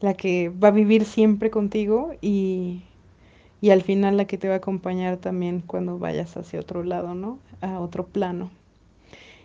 la 0.00 0.14
que 0.14 0.48
va 0.48 0.68
a 0.68 0.72
vivir 0.72 1.04
siempre 1.04 1.50
contigo 1.50 2.12
y, 2.22 2.82
y 3.60 3.70
al 3.70 3.82
final 3.82 4.16
la 4.16 4.26
que 4.26 4.38
te 4.38 4.48
va 4.48 4.54
a 4.54 4.58
acompañar 4.58 5.18
también 5.18 5.60
cuando 5.60 5.98
vayas 5.98 6.36
hacia 6.36 6.60
otro 6.60 6.84
lado, 6.84 7.14
¿no? 7.14 7.38
A 7.60 7.80
otro 7.80 8.06
plano. 8.06 8.50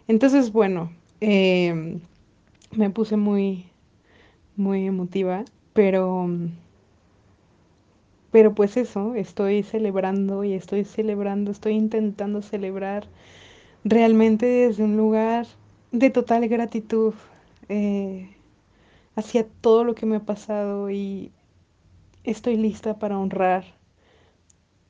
Entonces, 0.08 0.52
bueno, 0.52 0.92
eh, 1.26 2.00
me 2.76 2.90
puse 2.90 3.16
muy, 3.16 3.68
muy 4.58 4.86
emotiva, 4.88 5.46
pero, 5.72 6.28
pero 8.30 8.54
pues 8.54 8.76
eso, 8.76 9.16
estoy 9.16 9.64
celebrando 9.64 10.44
y 10.44 10.52
estoy 10.52 10.84
celebrando, 10.84 11.52
estoy 11.52 11.76
intentando 11.76 12.42
celebrar 12.42 13.08
realmente 13.86 14.46
desde 14.46 14.84
un 14.84 14.98
lugar 14.98 15.48
de 15.94 16.10
total 16.10 16.46
gratitud 16.50 17.14
eh, 17.70 18.36
hacia 19.16 19.48
todo 19.62 19.86
lo 19.86 19.96
que 19.96 20.06
me 20.06 20.18
ha 20.18 20.26
pasado 20.26 20.90
y 20.90 21.32
estoy 22.26 22.58
lista 22.58 23.00
para 23.00 23.18
honrar 23.18 23.64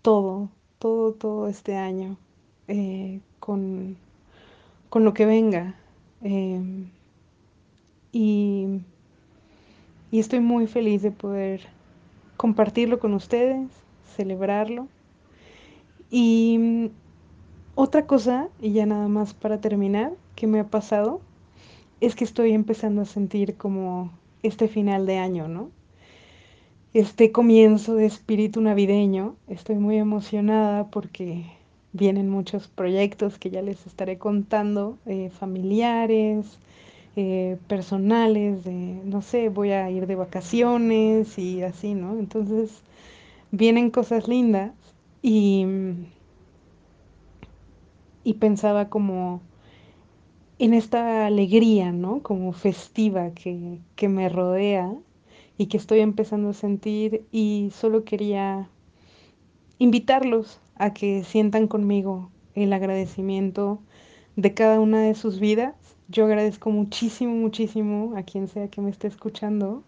todo, 0.02 0.50
todo, 0.80 1.14
todo 1.14 1.48
este 1.48 1.76
año 1.76 2.18
eh, 2.68 3.22
con, 3.40 3.98
con, 4.90 5.06
lo 5.06 5.14
que 5.14 5.28
venga. 5.28 5.76
Eh, 6.24 6.62
y, 8.12 8.82
y 10.12 10.20
estoy 10.20 10.40
muy 10.40 10.68
feliz 10.68 11.02
de 11.02 11.12
poder 11.12 11.62
compartirlo 12.38 13.00
con 13.00 13.14
ustedes, 13.14 13.68
celebrarlo. 14.16 14.88
Y 16.10 16.92
otra 17.76 18.06
cosa, 18.06 18.50
y 18.62 18.72
ya 18.72 18.86
nada 18.86 19.08
más 19.08 19.34
para 19.34 19.60
terminar, 19.60 20.14
que 20.36 20.48
me 20.48 20.60
ha 20.60 20.68
pasado, 20.68 21.22
es 22.02 22.16
que 22.16 22.24
estoy 22.24 22.54
empezando 22.54 23.02
a 23.02 23.06
sentir 23.06 23.56
como 23.56 24.12
este 24.44 24.68
final 24.68 25.06
de 25.06 25.18
año, 25.18 25.48
¿no? 25.48 25.72
Este 26.94 27.32
comienzo 27.32 27.96
de 27.96 28.06
espíritu 28.06 28.62
navideño. 28.62 29.36
Estoy 29.48 29.76
muy 29.78 29.98
emocionada 29.98 30.92
porque 30.92 31.46
vienen 31.94 32.30
muchos 32.30 32.68
proyectos 32.68 33.38
que 33.40 33.50
ya 33.52 33.62
les 33.62 33.86
estaré 33.88 34.18
contando, 34.18 34.98
eh, 35.06 35.30
familiares, 35.30 36.60
eh, 37.16 37.58
personales, 37.68 38.64
de, 38.64 38.74
no 38.74 39.22
sé, 39.22 39.50
voy 39.50 39.72
a 39.72 39.90
ir 39.92 40.08
de 40.08 40.16
vacaciones 40.16 41.38
y 41.38 41.64
así, 41.64 41.94
¿no? 41.94 42.18
Entonces 42.20 42.82
vienen 43.52 43.92
cosas 43.92 44.28
lindas 44.28 44.74
y, 45.22 45.66
y 48.24 48.34
pensaba 48.36 48.90
como 48.90 49.42
en 50.60 50.74
esta 50.74 51.26
alegría, 51.28 51.92
¿no? 51.92 52.22
Como 52.24 52.54
festiva 52.54 53.32
que, 53.32 53.80
que 53.96 54.10
me 54.10 54.30
rodea 54.30 54.94
y 55.58 55.68
que 55.68 55.78
estoy 55.78 56.00
empezando 56.00 56.50
a 56.50 56.54
sentir 56.54 57.26
y 57.32 57.70
solo 57.74 58.04
quería 58.04 58.70
invitarlos 59.80 60.60
a 60.84 60.94
que 60.94 61.24
sientan 61.24 61.68
conmigo 61.68 62.30
el 62.56 62.74
agradecimiento 62.74 63.80
de 64.36 64.54
cada 64.54 64.80
una 64.80 65.02
de 65.02 65.16
sus 65.16 65.40
vidas 65.40 65.76
yo 66.10 66.26
agradezco 66.26 66.70
muchísimo, 66.70 67.34
muchísimo 67.34 68.14
a 68.16 68.24
quien 68.24 68.48
sea 68.48 68.68
que 68.68 68.82
me 68.82 68.92
esté 68.92 69.08
escuchando 69.08 69.84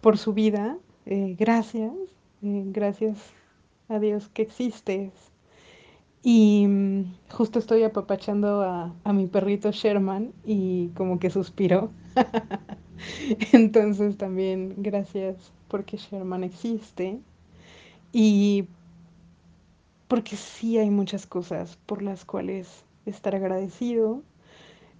por 0.00 0.18
su 0.18 0.32
vida. 0.32 0.78
Eh, 1.06 1.34
gracias, 1.38 1.92
eh, 2.42 2.64
gracias 2.66 3.18
a 3.88 3.98
Dios 3.98 4.28
que 4.28 4.42
existes. 4.42 5.12
Y 6.22 6.66
mm, 6.68 7.14
justo 7.30 7.58
estoy 7.58 7.82
apapachando 7.82 8.62
a, 8.62 8.94
a, 9.04 9.12
mi 9.12 9.26
perrito 9.26 9.72
Sherman 9.72 10.32
y 10.44 10.88
como 10.88 11.18
que 11.18 11.30
suspiró. 11.30 11.90
Entonces 13.52 14.16
también 14.16 14.74
gracias 14.78 15.52
porque 15.68 15.96
Sherman 15.96 16.44
existe. 16.44 17.18
Y 18.12 18.66
porque 20.08 20.36
sí 20.36 20.78
hay 20.78 20.90
muchas 20.90 21.26
cosas 21.26 21.78
por 21.86 22.02
las 22.02 22.24
cuales 22.24 22.84
estar 23.06 23.34
agradecido 23.34 24.22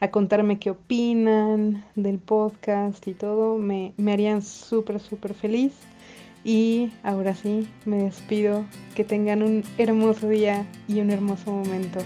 a 0.00 0.10
contarme 0.10 0.58
qué 0.58 0.70
opinan 0.70 1.84
del 1.94 2.18
podcast 2.18 3.06
y 3.08 3.14
todo, 3.14 3.56
me, 3.58 3.92
me 3.96 4.12
harían 4.12 4.42
súper, 4.42 5.00
súper 5.00 5.34
feliz. 5.34 5.72
Y 6.44 6.92
ahora 7.02 7.34
sí, 7.34 7.68
me 7.84 8.04
despido. 8.04 8.64
Que 8.94 9.02
tengan 9.02 9.42
un 9.42 9.64
hermoso 9.78 10.28
día 10.28 10.64
y 10.86 11.00
un 11.00 11.10
hermoso 11.10 11.50
momento. 11.50 11.98